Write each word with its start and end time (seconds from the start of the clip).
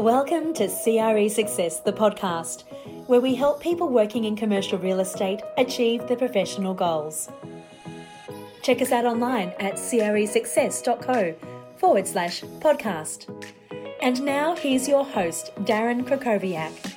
Welcome 0.00 0.54
to 0.54 0.66
CRE 0.66 1.28
Success, 1.28 1.80
the 1.80 1.92
podcast, 1.92 2.64
where 3.06 3.20
we 3.20 3.34
help 3.34 3.60
people 3.60 3.90
working 3.90 4.24
in 4.24 4.34
commercial 4.34 4.78
real 4.78 5.00
estate 5.00 5.42
achieve 5.58 6.08
their 6.08 6.16
professional 6.16 6.72
goals. 6.72 7.28
Check 8.62 8.80
us 8.80 8.92
out 8.92 9.04
online 9.04 9.52
at 9.60 9.74
cresuccess.co 9.74 11.34
forward 11.76 12.08
slash 12.08 12.40
podcast. 12.60 13.28
And 14.00 14.22
now 14.22 14.56
here's 14.56 14.88
your 14.88 15.04
host, 15.04 15.50
Darren 15.64 16.06
Krakowiak. 16.08 16.89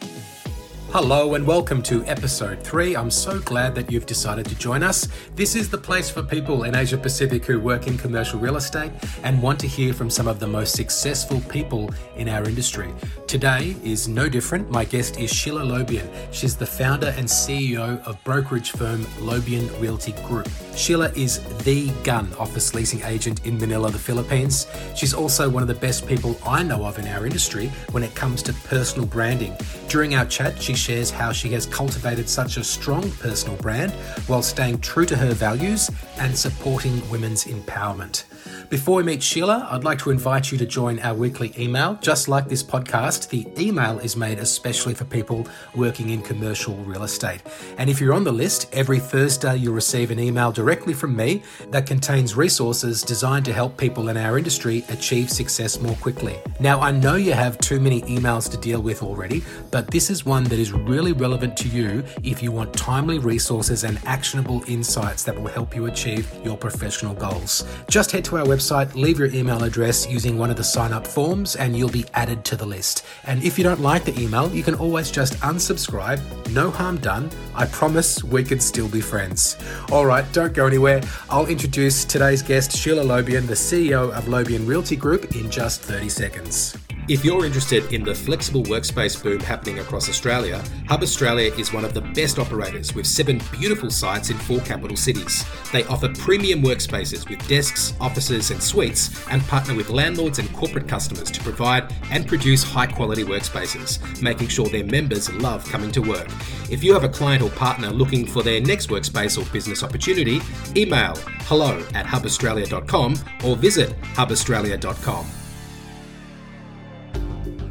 Hello 0.94 1.34
and 1.34 1.48
welcome 1.48 1.82
to 1.82 2.06
episode 2.06 2.62
3. 2.62 2.96
I'm 2.96 3.10
so 3.10 3.40
glad 3.40 3.74
that 3.74 3.92
you've 3.92 4.06
decided 4.06 4.46
to 4.46 4.54
join 4.54 4.84
us. 4.84 5.08
This 5.34 5.56
is 5.56 5.68
the 5.68 5.78
place 5.80 6.08
for 6.08 6.22
people 6.22 6.66
in 6.66 6.76
Asia 6.76 7.00
Pacific 7.00 7.44
who 7.46 7.60
work 7.60 7.88
in 7.88 7.98
commercial 7.98 8.40
real 8.40 8.58
estate 8.58 8.92
and 9.24 9.42
want 9.42 9.60
to 9.62 9.68
hear 9.68 9.92
from 9.92 10.12
some 10.12 10.28
of 10.28 10.40
the 10.40 10.46
most 10.46 10.76
successful 10.76 11.42
people 11.50 11.90
in 12.16 12.30
our 12.30 12.48
industry. 12.48 12.94
Today 13.26 13.76
is 13.84 14.08
no 14.08 14.30
different. 14.30 14.70
My 14.70 14.86
guest 14.86 15.20
is 15.20 15.34
Sheila 15.34 15.64
Lobien. 15.64 16.08
She's 16.32 16.56
the 16.56 16.68
founder 16.68 17.12
and 17.18 17.28
CEO 17.28 18.00
of 18.06 18.24
brokerage 18.24 18.70
firm 18.70 19.04
Lobien 19.20 19.68
Realty 19.82 20.12
Group. 20.28 20.48
Sheila 20.76 21.10
is 21.16 21.40
the 21.64 21.90
gun 22.04 22.32
office 22.38 22.76
leasing 22.76 23.02
agent 23.02 23.48
in 23.48 23.58
Manila, 23.58 23.90
the 23.90 23.98
Philippines. 23.98 24.68
She's 24.96 25.16
also 25.16 25.50
one 25.50 25.64
of 25.64 25.68
the 25.68 25.74
best 25.74 26.06
people 26.06 26.38
I 26.46 26.62
know 26.62 26.86
of 26.86 27.00
in 27.00 27.08
our 27.08 27.26
industry 27.26 27.72
when 27.94 28.04
it 28.04 28.14
comes 28.14 28.44
to 28.44 28.54
personal 28.54 29.08
branding. 29.08 29.58
During 29.88 30.14
our 30.14 30.26
chat, 30.26 30.62
she 30.62 30.76
shares 30.84 31.10
how 31.10 31.32
she 31.32 31.50
has 31.50 31.66
cultivated 31.66 32.28
such 32.28 32.58
a 32.58 32.64
strong 32.64 33.10
personal 33.14 33.56
brand 33.58 33.92
while 34.28 34.42
staying 34.42 34.78
true 34.80 35.06
to 35.06 35.16
her 35.16 35.32
values 35.32 35.90
and 36.18 36.38
supporting 36.38 37.02
women's 37.10 37.46
empowerment. 37.46 38.26
Before 38.70 38.98
we 38.98 39.04
meet 39.04 39.22
Sheila, 39.22 39.68
I'd 39.72 39.84
like 39.84 40.00
to 40.00 40.10
invite 40.10 40.52
you 40.52 40.58
to 40.58 40.66
join 40.66 41.00
our 41.00 41.14
weekly 41.14 41.54
email. 41.58 41.98
Just 42.02 42.28
like 42.28 42.48
this 42.48 42.64
podcast, 42.64 43.30
the 43.30 43.48
email 43.62 44.00
is 44.00 44.18
made 44.18 44.40
especially 44.40 44.94
for 44.94 45.06
people 45.06 45.48
working 45.76 46.10
in 46.10 46.22
commercial 46.22 46.76
real 46.78 47.04
estate. 47.04 47.42
And 47.78 47.90
if 47.90 48.02
you're 48.02 48.14
on 48.14 48.24
the 48.24 48.32
list, 48.32 48.68
every 48.74 49.00
Thursday 49.00 49.58
you'll 49.58 49.74
receive 49.74 50.12
an 50.12 50.20
email 50.20 50.52
directly 50.52 50.94
from 50.94 51.16
me 51.16 51.44
that 51.70 51.86
contains 51.86 52.36
resources 52.36 53.02
designed 53.02 53.46
to 53.46 53.54
help 53.54 53.78
people 53.78 54.10
in 54.10 54.18
our 54.18 54.38
industry 54.38 54.84
achieve 54.90 55.30
success 55.30 55.80
more 55.80 55.96
quickly. 55.96 56.38
Now, 56.60 56.80
I 56.82 56.92
know 56.92 57.16
you 57.16 57.34
have 57.34 57.58
too 57.60 57.80
many 57.80 58.02
emails 58.04 58.50
to 58.52 58.58
deal 58.58 58.82
with 58.82 59.04
already, 59.04 59.44
but 59.72 59.90
this 59.90 60.10
is 60.10 60.26
one 60.26 60.44
that 60.46 60.60
is 60.60 60.72
really 60.72 61.14
relevant 61.14 61.56
to 61.58 61.68
you 61.68 62.04
if 62.24 62.42
you 62.42 62.52
want 62.52 62.74
timely 62.74 63.20
resources 63.20 63.84
and 63.84 64.00
actionable 64.06 64.64
insights 64.68 65.24
that 65.24 65.40
will 65.40 65.50
help 65.50 65.76
you 65.76 65.86
achieve 65.86 66.28
your 66.44 66.58
professional 66.58 67.14
goals. 67.14 67.66
Just 67.88 68.12
head 68.12 68.26
to 68.26 68.33
our 68.38 68.46
website, 68.46 68.94
leave 68.96 69.20
your 69.20 69.30
email 69.34 69.64
address 69.64 70.10
using 70.10 70.38
one 70.38 70.50
of 70.50 70.58
the 70.58 70.64
sign 70.64 70.94
up 70.94 71.06
forms, 71.08 71.56
and 71.56 71.76
you'll 71.76 71.90
be 71.90 72.06
added 72.14 72.44
to 72.46 72.56
the 72.56 72.66
list. 72.66 73.06
And 73.26 73.44
if 73.44 73.58
you 73.58 73.64
don't 73.64 73.82
like 73.82 74.04
the 74.04 74.20
email, 74.20 74.50
you 74.54 74.64
can 74.64 74.76
always 74.76 75.12
just 75.12 75.34
unsubscribe. 75.36 76.20
No 76.52 76.70
harm 76.70 76.98
done. 76.98 77.30
I 77.56 77.66
promise 77.66 78.24
we 78.24 78.44
could 78.44 78.62
still 78.62 78.90
be 78.90 79.02
friends. 79.02 79.58
All 79.92 80.06
right, 80.06 80.26
don't 80.34 80.54
go 80.54 80.68
anywhere. 80.68 81.02
I'll 81.30 81.48
introduce 81.48 82.06
today's 82.06 82.42
guest, 82.42 82.76
Sheila 82.76 83.04
Lobien, 83.04 83.48
the 83.48 83.54
CEO 83.54 84.12
of 84.12 84.28
Lobien 84.28 84.66
Realty 84.66 84.96
Group, 84.96 85.36
in 85.36 85.50
just 85.50 85.82
30 85.82 86.10
seconds. 86.10 86.83
If 87.10 87.26
you're 87.26 87.46
interested 87.46 87.92
in 87.94 88.02
the 88.02 88.16
flexible 88.16 88.64
workspace 88.64 89.22
boom 89.22 89.42
happening 89.42 89.80
across 89.80 90.08
Australia, 90.08 90.64
Hub 90.88 91.04
Australia 91.04 91.54
is 91.58 91.74
one 91.74 91.84
of 91.84 91.94
the 91.94 92.00
best 92.00 92.40
operators 92.40 92.96
with 92.96 93.06
seven 93.06 93.42
beautiful 93.52 93.92
sites 93.92 94.30
in 94.30 94.38
four 94.38 94.62
capital 94.62 94.96
cities. 94.96 95.44
They 95.74 95.84
offer 95.88 96.08
premium 96.08 96.62
workspaces 96.62 97.28
with 97.28 97.46
desks, 97.46 97.94
offices, 98.00 98.52
and 98.52 98.64
suites 98.64 99.28
and 99.30 99.46
partner 99.48 99.76
with 99.76 99.90
landlords 99.90 100.40
and 100.40 100.52
corporate 100.54 100.88
customers 100.88 101.30
to 101.32 101.44
provide 101.44 101.94
and 102.10 102.26
produce 102.26 102.64
high 102.64 102.88
quality 102.88 103.26
workspaces, 103.26 104.00
making 104.22 104.48
sure 104.48 104.70
their 104.70 104.86
members 104.86 105.30
love 105.34 105.70
coming 105.70 105.92
to 105.92 106.02
work. 106.02 106.30
If 106.72 106.86
you 106.86 106.94
have 106.94 107.04
a 107.04 107.10
client 107.10 107.44
or 107.44 107.50
partner 107.50 107.90
looking 107.90 108.26
for 108.26 108.44
their 108.44 108.62
next 108.62 108.88
workspace 108.88 109.38
or 109.38 109.52
business 109.52 109.84
opportunity, 109.84 110.40
email 110.78 111.18
hello 111.48 111.86
at 111.96 112.06
hubaustralia.com 112.06 113.16
or 113.44 113.58
visit 113.58 113.90
hubaustralia.com. 114.16 115.43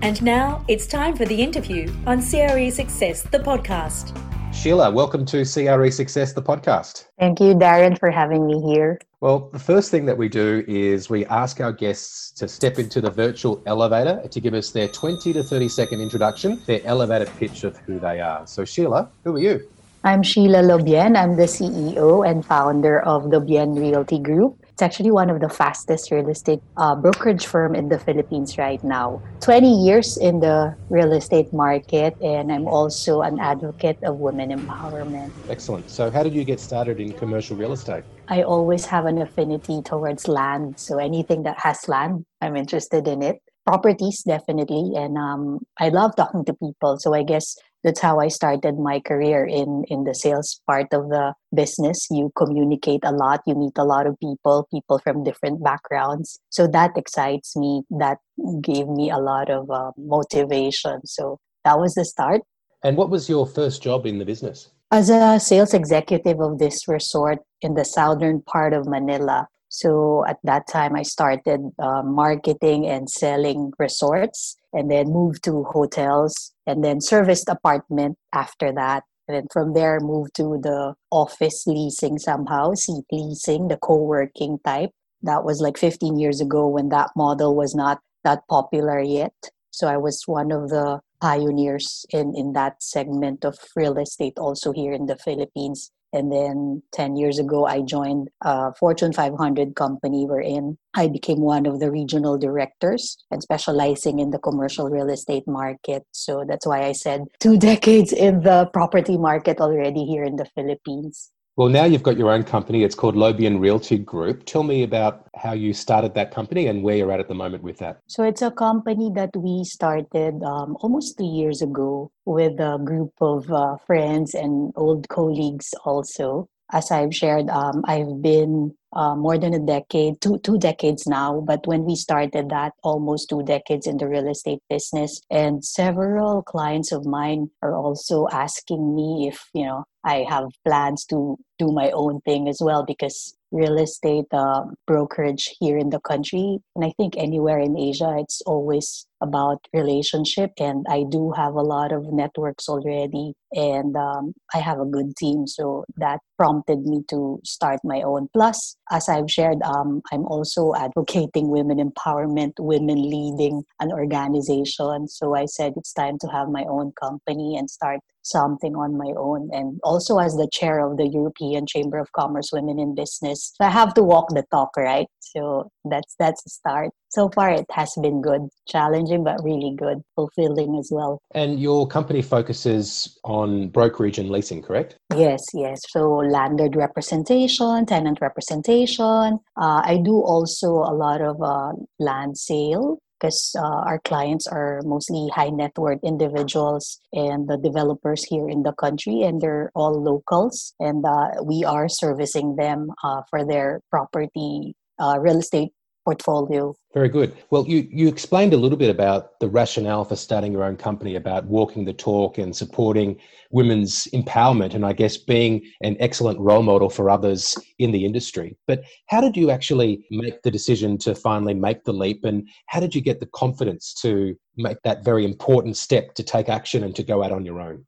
And 0.02 0.20
now 0.20 0.64
it's 0.66 0.88
time 0.88 1.16
for 1.16 1.24
the 1.24 1.40
interview 1.40 1.88
on 2.08 2.18
CRE 2.18 2.70
Success, 2.70 3.22
the 3.22 3.38
podcast. 3.38 4.10
Sheila, 4.52 4.90
welcome 4.90 5.24
to 5.26 5.44
CRE 5.44 5.90
Success, 5.90 6.32
the 6.32 6.42
podcast. 6.42 7.06
Thank 7.20 7.38
you, 7.38 7.54
Darren, 7.54 7.96
for 7.96 8.10
having 8.10 8.44
me 8.44 8.60
here. 8.60 8.98
Well, 9.20 9.48
the 9.52 9.60
first 9.60 9.92
thing 9.92 10.04
that 10.06 10.18
we 10.18 10.28
do 10.28 10.64
is 10.66 11.08
we 11.08 11.24
ask 11.26 11.60
our 11.60 11.70
guests 11.70 12.32
to 12.32 12.48
step 12.48 12.80
into 12.80 13.00
the 13.00 13.12
virtual 13.12 13.62
elevator 13.64 14.26
to 14.28 14.40
give 14.40 14.54
us 14.54 14.72
their 14.72 14.88
20 14.88 15.34
to 15.34 15.42
30 15.44 15.68
second 15.68 16.00
introduction, 16.00 16.60
their 16.66 16.80
elevator 16.84 17.30
pitch 17.38 17.62
of 17.62 17.76
who 17.76 18.00
they 18.00 18.20
are. 18.20 18.44
So, 18.44 18.64
Sheila, 18.64 19.08
who 19.22 19.36
are 19.36 19.40
you? 19.40 19.68
I'm 20.02 20.24
Sheila 20.24 20.62
Lobien. 20.62 21.16
I'm 21.16 21.36
the 21.36 21.44
CEO 21.44 22.28
and 22.28 22.44
founder 22.44 23.00
of 23.02 23.26
Lobien 23.26 23.76
Realty 23.76 24.18
Group. 24.18 24.61
It's 24.72 24.82
actually 24.82 25.10
one 25.10 25.28
of 25.28 25.40
the 25.40 25.50
fastest 25.50 26.10
real 26.10 26.28
estate 26.30 26.60
uh, 26.78 26.96
brokerage 26.96 27.46
firm 27.46 27.74
in 27.74 27.90
the 27.90 27.98
Philippines 27.98 28.56
right 28.56 28.82
now. 28.82 29.20
20 29.40 29.68
years 29.68 30.16
in 30.16 30.40
the 30.40 30.74
real 30.88 31.12
estate 31.12 31.52
market, 31.52 32.16
and 32.22 32.50
I'm 32.50 32.66
also 32.66 33.20
an 33.20 33.38
advocate 33.38 33.98
of 34.02 34.16
women 34.16 34.48
empowerment. 34.48 35.30
Excellent. 35.50 35.90
So, 35.90 36.10
how 36.10 36.22
did 36.22 36.32
you 36.32 36.44
get 36.44 36.58
started 36.58 37.00
in 37.00 37.12
commercial 37.12 37.54
real 37.56 37.72
estate? 37.72 38.04
I 38.28 38.42
always 38.42 38.86
have 38.86 39.04
an 39.04 39.18
affinity 39.18 39.82
towards 39.84 40.26
land. 40.26 40.80
So, 40.80 40.98
anything 40.98 41.42
that 41.42 41.58
has 41.60 41.86
land, 41.86 42.24
I'm 42.40 42.56
interested 42.56 43.06
in 43.06 43.22
it. 43.22 43.36
Properties, 43.66 44.22
definitely. 44.26 44.92
And 44.96 45.18
um, 45.18 45.60
I 45.78 45.90
love 45.90 46.16
talking 46.16 46.46
to 46.46 46.54
people. 46.54 46.96
So, 46.98 47.12
I 47.12 47.24
guess 47.24 47.56
that's 47.82 48.00
how 48.00 48.20
I 48.20 48.28
started 48.28 48.78
my 48.78 49.00
career 49.00 49.44
in 49.44 49.84
in 49.88 50.04
the 50.04 50.14
sales 50.14 50.60
part 50.66 50.92
of 50.92 51.08
the 51.08 51.34
business. 51.54 52.06
You 52.10 52.30
communicate 52.36 53.00
a 53.04 53.12
lot, 53.12 53.40
you 53.46 53.54
meet 53.54 53.76
a 53.76 53.84
lot 53.84 54.06
of 54.06 54.18
people, 54.20 54.68
people 54.70 54.98
from 54.98 55.24
different 55.24 55.62
backgrounds. 55.62 56.38
So 56.50 56.66
that 56.68 56.96
excites 56.96 57.56
me. 57.56 57.82
That 57.90 58.18
gave 58.60 58.88
me 58.88 59.10
a 59.10 59.18
lot 59.18 59.50
of 59.50 59.70
uh, 59.70 59.92
motivation. 59.96 61.06
So 61.06 61.38
that 61.64 61.78
was 61.78 61.94
the 61.94 62.04
start. 62.04 62.42
And 62.82 62.96
what 62.96 63.10
was 63.10 63.28
your 63.28 63.46
first 63.46 63.82
job 63.82 64.06
in 64.06 64.18
the 64.18 64.24
business? 64.24 64.70
As 64.90 65.08
a 65.08 65.40
sales 65.40 65.72
executive 65.72 66.40
of 66.40 66.58
this 66.58 66.86
resort 66.86 67.38
in 67.62 67.74
the 67.74 67.84
southern 67.84 68.42
part 68.42 68.74
of 68.74 68.86
Manila, 68.86 69.46
so 69.72 70.22
at 70.28 70.36
that 70.44 70.68
time, 70.68 70.94
I 70.94 71.02
started 71.02 71.72
uh, 71.78 72.02
marketing 72.02 72.86
and 72.86 73.08
selling 73.08 73.72
resorts 73.78 74.54
and 74.74 74.90
then 74.90 75.06
moved 75.10 75.42
to 75.44 75.64
hotels 75.64 76.52
and 76.66 76.84
then 76.84 77.00
serviced 77.00 77.48
apartment 77.48 78.18
after 78.34 78.70
that. 78.72 79.04
And 79.26 79.34
then 79.34 79.46
from 79.50 79.72
there, 79.72 79.98
moved 79.98 80.34
to 80.36 80.60
the 80.62 80.92
office 81.10 81.64
leasing 81.66 82.18
somehow, 82.18 82.74
seat 82.74 83.06
leasing, 83.10 83.68
the 83.68 83.78
co 83.78 83.96
working 83.96 84.58
type. 84.62 84.90
That 85.22 85.42
was 85.42 85.62
like 85.62 85.78
15 85.78 86.18
years 86.18 86.42
ago 86.42 86.68
when 86.68 86.90
that 86.90 87.08
model 87.16 87.56
was 87.56 87.74
not 87.74 88.00
that 88.24 88.40
popular 88.50 89.00
yet. 89.00 89.32
So 89.70 89.88
I 89.88 89.96
was 89.96 90.22
one 90.26 90.52
of 90.52 90.68
the 90.68 91.00
pioneers 91.22 92.04
in, 92.10 92.34
in 92.36 92.52
that 92.52 92.82
segment 92.82 93.42
of 93.46 93.56
real 93.74 93.96
estate 93.96 94.34
also 94.36 94.72
here 94.72 94.92
in 94.92 95.06
the 95.06 95.16
Philippines. 95.16 95.90
And 96.12 96.30
then 96.30 96.82
10 96.92 97.16
years 97.16 97.38
ago, 97.38 97.66
I 97.66 97.80
joined 97.80 98.28
a 98.42 98.74
Fortune 98.74 99.12
500 99.12 99.74
company 99.74 100.26
wherein 100.26 100.76
I 100.94 101.08
became 101.08 101.40
one 101.40 101.66
of 101.66 101.80
the 101.80 101.90
regional 101.90 102.36
directors 102.36 103.16
and 103.30 103.42
specializing 103.42 104.18
in 104.18 104.30
the 104.30 104.38
commercial 104.38 104.90
real 104.90 105.08
estate 105.08 105.48
market. 105.48 106.04
So 106.12 106.44
that's 106.46 106.66
why 106.66 106.84
I 106.84 106.92
said 106.92 107.24
two 107.40 107.56
decades 107.70 108.12
in 108.12 108.42
the 108.42 108.68
property 108.72 109.16
market 109.16 109.60
already 109.60 110.04
here 110.04 110.24
in 110.24 110.36
the 110.36 110.46
Philippines. 110.54 111.30
Well, 111.56 111.68
now 111.68 111.84
you've 111.84 112.02
got 112.02 112.16
your 112.16 112.30
own 112.30 112.44
company. 112.44 112.82
It's 112.82 112.94
called 112.94 113.14
Lobien 113.14 113.60
Realty 113.60 113.98
Group. 113.98 114.46
Tell 114.46 114.62
me 114.62 114.84
about 114.84 115.28
how 115.36 115.52
you 115.52 115.74
started 115.74 116.14
that 116.14 116.30
company 116.30 116.66
and 116.66 116.82
where 116.82 116.96
you're 116.96 117.12
at 117.12 117.20
at 117.20 117.28
the 117.28 117.34
moment 117.34 117.62
with 117.62 117.76
that. 117.78 118.00
So, 118.06 118.22
it's 118.22 118.40
a 118.40 118.50
company 118.50 119.12
that 119.14 119.36
we 119.36 119.62
started 119.64 120.42
um, 120.42 120.78
almost 120.80 121.18
three 121.18 121.26
years 121.26 121.60
ago 121.60 122.10
with 122.24 122.58
a 122.58 122.78
group 122.82 123.12
of 123.20 123.52
uh, 123.52 123.76
friends 123.86 124.32
and 124.32 124.72
old 124.76 125.08
colleagues 125.10 125.74
also. 125.84 126.48
As 126.72 126.90
I've 126.90 127.14
shared, 127.14 127.50
um, 127.50 127.84
I've 127.86 128.22
been 128.22 128.74
uh, 128.94 129.14
more 129.14 129.38
than 129.38 129.54
a 129.54 129.58
decade, 129.58 130.20
two 130.20 130.38
two 130.38 130.58
decades 130.58 131.06
now. 131.06 131.40
But 131.40 131.66
when 131.66 131.84
we 131.84 131.96
started 131.96 132.50
that, 132.50 132.72
almost 132.82 133.28
two 133.28 133.42
decades 133.42 133.86
in 133.86 133.96
the 133.96 134.08
real 134.08 134.28
estate 134.28 134.60
business, 134.68 135.20
and 135.30 135.64
several 135.64 136.42
clients 136.42 136.92
of 136.92 137.06
mine 137.06 137.50
are 137.62 137.74
also 137.74 138.26
asking 138.32 138.94
me 138.94 139.28
if 139.28 139.48
you 139.54 139.64
know 139.64 139.84
I 140.04 140.26
have 140.28 140.48
plans 140.64 141.04
to 141.06 141.38
do 141.58 141.72
my 141.72 141.90
own 141.92 142.20
thing 142.22 142.48
as 142.48 142.58
well 142.60 142.84
because 142.84 143.36
real 143.52 143.78
estate 143.78 144.26
uh, 144.32 144.64
brokerage 144.86 145.54
here 145.60 145.76
in 145.76 145.90
the 145.90 146.00
country 146.00 146.58
and 146.74 146.84
i 146.84 146.92
think 146.96 147.14
anywhere 147.18 147.58
in 147.58 147.76
asia 147.76 148.16
it's 148.18 148.40
always 148.46 149.06
about 149.22 149.64
relationship. 149.72 150.50
And 150.58 150.84
i 150.90 151.04
do 151.08 151.30
have 151.32 151.54
a 151.54 151.62
lot 151.62 151.92
of 151.92 152.12
networks 152.12 152.68
already 152.68 153.34
and 153.52 153.96
um, 153.96 154.34
i 154.52 154.58
have 154.58 154.80
a 154.80 154.84
good 154.84 155.16
team. 155.16 155.46
So 155.46 155.84
that 155.96 156.20
prompted 156.38 156.80
me 156.80 157.02
to 157.10 157.40
start 157.44 157.78
my 157.84 158.02
own. 158.02 158.28
Plus 158.32 158.76
as 158.92 159.08
I've 159.08 159.30
shared, 159.30 159.62
um, 159.62 160.02
I'm 160.12 160.26
also 160.26 160.74
advocating 160.74 161.48
women 161.48 161.78
empowerment, 161.78 162.52
women 162.58 163.02
leading 163.02 163.64
an 163.80 163.90
organization. 163.90 165.08
So 165.08 165.34
I 165.34 165.46
said 165.46 165.72
it's 165.76 165.94
time 165.94 166.18
to 166.18 166.28
have 166.28 166.48
my 166.48 166.64
own 166.68 166.92
company 166.92 167.56
and 167.56 167.70
start 167.70 168.00
something 168.22 168.74
on 168.74 168.96
my 168.96 169.12
own. 169.16 169.50
And 169.52 169.80
also 169.82 170.18
as 170.18 170.34
the 170.34 170.48
chair 170.52 170.80
of 170.80 170.96
the 170.96 171.08
European 171.08 171.66
Chamber 171.66 171.98
of 171.98 172.10
Commerce 172.12 172.50
Women 172.52 172.78
in 172.78 172.94
Business, 172.94 173.54
I 173.60 173.70
have 173.70 173.94
to 173.94 174.02
walk 174.02 174.28
the 174.30 174.44
talk, 174.50 174.76
right? 174.76 175.06
So 175.20 175.70
that's 175.84 176.14
that's 176.18 176.44
a 176.46 176.50
start. 176.50 176.90
So 177.08 177.28
far, 177.28 177.50
it 177.50 177.66
has 177.70 177.92
been 178.00 178.22
good, 178.22 178.48
challenging 178.66 179.22
but 179.22 179.42
really 179.44 179.74
good, 179.76 179.98
fulfilling 180.14 180.78
as 180.78 180.88
well. 180.90 181.20
And 181.34 181.60
your 181.60 181.86
company 181.86 182.22
focuses 182.22 183.18
on 183.24 183.68
brokerage 183.68 184.18
and 184.18 184.30
leasing, 184.30 184.62
correct? 184.62 184.96
Yes, 185.14 185.42
yes. 185.52 185.80
So 185.88 186.08
landlord 186.16 186.74
representation, 186.74 187.84
tenant 187.84 188.18
representation. 188.22 189.38
Uh, 189.60 189.82
I 189.84 190.00
do 190.02 190.20
also 190.20 190.70
a 190.70 190.94
lot 190.94 191.20
of 191.20 191.42
uh, 191.42 191.72
land 191.98 192.38
sale 192.38 192.98
because 193.22 193.54
uh, 193.56 193.86
our 193.86 194.00
clients 194.00 194.48
are 194.48 194.80
mostly 194.84 195.30
high 195.32 195.50
net 195.50 195.70
worth 195.78 196.02
individuals 196.02 197.00
and 197.12 197.48
the 197.48 197.56
developers 197.56 198.24
here 198.24 198.48
in 198.48 198.64
the 198.64 198.72
country, 198.72 199.22
and 199.22 199.40
they're 199.40 199.70
all 199.76 200.02
locals. 200.02 200.74
And 200.80 201.04
uh, 201.06 201.42
we 201.44 201.62
are 201.64 201.88
servicing 201.88 202.56
them 202.56 202.90
uh, 203.04 203.22
for 203.30 203.46
their 203.46 203.80
property 203.90 204.74
uh, 204.98 205.18
real 205.20 205.38
estate 205.38 205.70
portfolio. 206.04 206.74
Very 206.94 207.08
good. 207.08 207.36
Well, 207.50 207.66
you, 207.66 207.88
you 207.90 208.08
explained 208.08 208.52
a 208.52 208.56
little 208.56 208.76
bit 208.76 208.90
about 208.90 209.40
the 209.40 209.48
rationale 209.48 210.04
for 210.04 210.16
starting 210.16 210.52
your 210.52 210.64
own 210.64 210.76
company, 210.76 211.16
about 211.16 211.46
walking 211.46 211.84
the 211.84 211.92
talk 211.92 212.38
and 212.38 212.54
supporting 212.54 213.18
women's 213.50 214.06
empowerment, 214.12 214.74
and 214.74 214.84
I 214.84 214.92
guess 214.92 215.16
being 215.16 215.64
an 215.82 215.96
excellent 216.00 216.38
role 216.38 216.62
model 216.62 216.90
for 216.90 217.08
others 217.08 217.56
in 217.78 217.92
the 217.92 218.04
industry. 218.04 218.56
But 218.66 218.84
how 219.06 219.20
did 219.20 219.36
you 219.36 219.50
actually 219.50 220.04
make 220.10 220.42
the 220.42 220.50
decision 220.50 220.98
to 220.98 221.14
finally 221.14 221.54
make 221.54 221.84
the 221.84 221.92
leap, 221.92 222.24
and 222.24 222.46
how 222.66 222.80
did 222.80 222.94
you 222.94 223.00
get 223.00 223.20
the 223.20 223.28
confidence 223.34 223.94
to 224.02 224.36
make 224.56 224.78
that 224.84 225.04
very 225.04 225.24
important 225.24 225.76
step 225.76 226.14
to 226.14 226.22
take 226.22 226.48
action 226.48 226.84
and 226.84 226.94
to 226.96 227.02
go 227.02 227.22
out 227.22 227.32
on 227.32 227.44
your 227.44 227.60
own? 227.60 227.86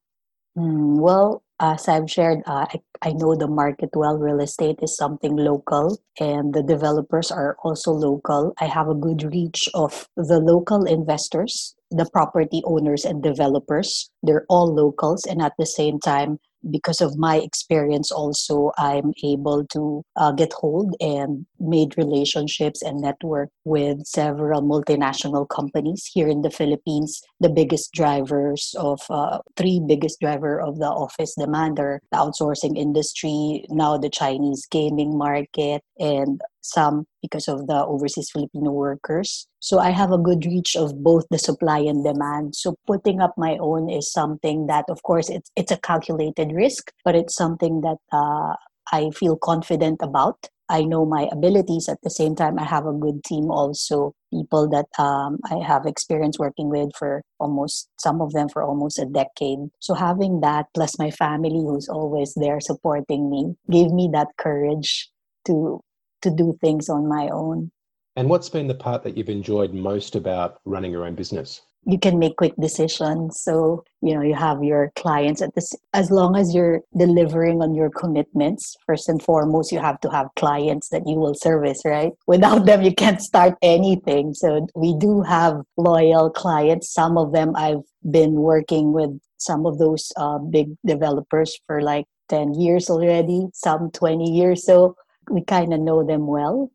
Mm, 0.57 0.99
well, 0.99 1.44
as 1.61 1.89
I've 1.89 2.11
shared, 2.11 2.41
uh, 2.47 2.67
I, 2.69 2.81
I 3.03 3.13
know 3.13 3.35
the 3.37 3.49
market 3.49 3.91
well. 3.95 4.19
Real 4.19 4.41
estate 4.41 4.79
is 4.83 4.97
something 4.97 5.37
local, 5.37 5.99
and 6.21 6.53
the 6.55 6.63
developers 6.63 7.31
are 7.31 7.57
also 7.63 7.93
local. 7.93 8.53
I 8.61 8.67
have 8.67 8.89
a 8.89 8.95
good 8.95 9.23
reach 9.23 9.69
of 9.75 10.09
the 10.17 10.41
local 10.41 10.85
investors, 10.85 11.75
the 11.97 12.09
property 12.13 12.63
owners, 12.65 13.05
and 13.05 13.23
developers. 13.23 14.11
They're 14.23 14.47
all 14.49 14.73
locals, 14.75 15.25
and 15.27 15.41
at 15.43 15.53
the 15.59 15.67
same 15.67 16.01
time, 16.01 16.39
because 16.71 17.01
of 17.01 17.17
my 17.19 17.37
experience 17.37 18.11
also 18.11 18.71
i'm 18.79 19.13
able 19.23 19.67
to 19.67 20.03
uh, 20.17 20.33
get 20.33 20.53
hold 20.53 20.95
and 21.01 21.47
made 21.61 21.97
relationships 21.97 22.83
and 22.83 23.01
network 23.01 23.51
with 23.65 24.05
several 24.07 24.63
multinational 24.63 25.49
companies 25.49 26.09
here 26.13 26.29
in 26.29 26.43
the 26.43 26.51
philippines 26.51 27.21
the 27.41 27.49
biggest 27.49 27.93
drivers 27.93 28.75
of 28.79 29.01
uh, 29.11 29.39
three 29.57 29.81
biggest 29.87 30.21
driver 30.21 30.61
of 30.61 30.79
the 30.79 30.87
office 30.87 31.35
demand 31.39 31.79
are 31.79 32.01
the 32.11 32.19
outsourcing 32.19 32.77
industry 32.77 33.65
now 33.69 33.97
the 33.97 34.11
chinese 34.11 34.67
gaming 34.71 35.17
market 35.17 35.83
and 35.99 36.41
some 36.65 37.07
because 37.23 37.47
of 37.47 37.67
the 37.67 37.85
overseas 37.85 38.31
Filipino 38.31 38.73
workers. 38.73 39.47
So 39.61 39.79
I 39.79 39.91
have 39.91 40.13
a 40.13 40.19
good 40.19 40.45
reach 40.45 40.77
of 40.77 41.03
both 41.03 41.25
the 41.31 41.39
supply 41.39 41.79
and 41.79 42.05
demand. 42.05 42.57
So 42.57 42.77
putting 42.87 43.21
up 43.21 43.35
my 43.37 43.57
own 43.61 43.89
is 43.89 44.11
something 44.11 44.67
that, 44.67 44.87
of 44.89 45.03
course, 45.03 45.29
it's 45.29 45.51
it's 45.57 45.73
a 45.73 45.79
calculated 45.79 46.53
risk, 46.53 46.91
but 47.05 47.15
it's 47.15 47.35
something 47.35 47.83
that 47.83 47.99
uh, 48.13 48.57
I 48.93 49.11
feel 49.11 49.37
confident 49.37 50.01
about. 50.03 50.49
I 50.71 50.83
know 50.83 51.05
my 51.05 51.29
abilities. 51.31 51.89
At 51.91 51.99
the 52.03 52.11
same 52.11 52.35
time, 52.35 52.59
I 52.59 52.65
have 52.65 52.87
a 52.87 52.93
good 52.93 53.23
team 53.25 53.51
also, 53.51 54.15
people 54.33 54.69
that 54.71 54.87
um, 54.99 55.39
I 55.51 55.63
have 55.63 55.85
experience 55.85 56.39
working 56.39 56.71
with 56.71 56.91
for 56.99 57.23
almost, 57.39 57.89
some 58.01 58.23
of 58.23 58.33
them 58.33 58.49
for 58.49 58.63
almost 58.63 58.99
a 58.99 59.05
decade. 59.05 59.59
So 59.81 59.93
having 59.93 60.41
that, 60.41 60.67
plus 60.75 60.99
my 60.99 61.11
family 61.11 61.61
who's 61.61 61.89
always 61.89 62.33
there 62.35 62.61
supporting 62.61 63.29
me, 63.29 63.55
gave 63.71 63.93
me 63.93 64.09
that 64.15 64.29
courage 64.39 65.11
to 65.45 65.83
to 66.25 66.31
do 66.31 66.59
things 66.61 66.89
on 66.89 67.09
my 67.09 67.29
own. 67.29 67.71
And 68.17 68.29
what's 68.29 68.49
been 68.49 68.69
the 68.69 68.75
part 68.75 69.03
that 69.03 69.17
you've 69.17 69.29
enjoyed 69.29 69.75
most 69.75 70.15
about 70.15 70.61
running 70.65 70.93
your 70.93 71.05
own 71.05 71.15
business? 71.15 71.63
You 71.87 71.99
can 71.99 72.19
make 72.19 72.37
quick 72.37 72.55
decisions. 72.59 73.43
So, 73.43 73.85
you 74.01 74.15
know, 74.15 74.23
you 74.23 74.35
have 74.35 74.65
your 74.65 74.91
clients 74.97 75.43
at 75.43 75.55
this, 75.55 75.75
as 75.93 76.11
long 76.11 76.35
as 76.35 76.55
you're 76.55 76.81
delivering 76.97 77.61
on 77.61 77.75
your 77.75 77.91
commitments, 77.91 78.75
first 78.87 79.09
and 79.09 79.23
foremost, 79.23 79.71
you 79.71 79.81
have 79.81 80.01
to 80.01 80.11
have 80.11 80.29
clients 80.37 80.89
that 80.91 81.07
you 81.07 81.17
will 81.17 81.35
service, 81.35 81.83
right? 81.85 82.13
Without 82.27 82.65
them, 82.65 82.83
you 82.83 82.95
can't 82.95 83.21
start 83.21 83.55
anything. 83.61 84.33
So, 84.33 84.67
we 84.75 84.97
do 84.97 85.23
have 85.23 85.61
loyal 85.77 86.31
clients. 86.31 86.91
Some 86.91 87.19
of 87.19 87.33
them 87.33 87.55
I've 87.55 87.83
been 88.11 88.35
working 88.35 88.93
with 88.93 89.11
some 89.37 89.67
of 89.67 89.79
those 89.79 90.11
uh, 90.17 90.39
big 90.39 90.69
developers 90.87 91.59
for 91.67 91.83
like 91.83 92.07
10 92.31 92.55
years 92.55 92.89
already, 92.89 93.49
some 93.53 93.91
20 93.91 94.31
years. 94.31 94.65
So, 94.65 94.97
we 95.31 95.43
kind 95.45 95.73
of 95.73 95.81
know 95.81 96.05
them 96.05 96.27
well. 96.27 96.71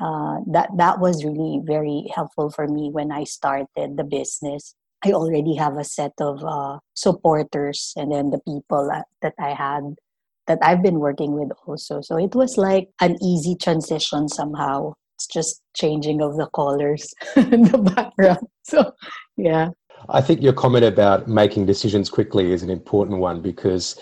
Uh, 0.00 0.38
that 0.48 0.68
that 0.76 0.98
was 0.98 1.24
really 1.24 1.60
very 1.64 2.10
helpful 2.14 2.50
for 2.50 2.66
me 2.66 2.90
when 2.90 3.12
I 3.12 3.24
started 3.24 3.96
the 3.96 4.04
business. 4.04 4.74
I 5.04 5.12
already 5.12 5.54
have 5.54 5.76
a 5.76 5.84
set 5.84 6.12
of 6.20 6.42
uh, 6.42 6.78
supporters, 6.94 7.92
and 7.96 8.10
then 8.10 8.30
the 8.30 8.40
people 8.40 8.90
that, 9.20 9.34
I 9.38 9.50
had 9.50 9.82
that 10.46 10.58
I've 10.62 10.82
been 10.82 10.98
working 10.98 11.32
with 11.32 11.50
also. 11.66 12.00
So 12.00 12.16
it 12.16 12.34
was 12.34 12.56
like 12.56 12.88
an 13.00 13.16
easy 13.22 13.54
transition 13.54 14.28
somehow. 14.28 14.94
It's 15.16 15.26
just 15.26 15.62
changing 15.74 16.20
of 16.22 16.36
the 16.36 16.46
colors 16.54 17.12
in 17.36 17.62
the 17.62 17.78
background. 17.78 18.46
So 18.66 18.94
yeah. 19.36 19.68
I 20.08 20.22
think 20.22 20.42
your 20.42 20.54
comment 20.54 20.86
about 20.86 21.28
making 21.28 21.66
decisions 21.66 22.08
quickly 22.08 22.52
is 22.52 22.62
an 22.62 22.70
important 22.70 23.20
one 23.20 23.42
because 23.42 24.00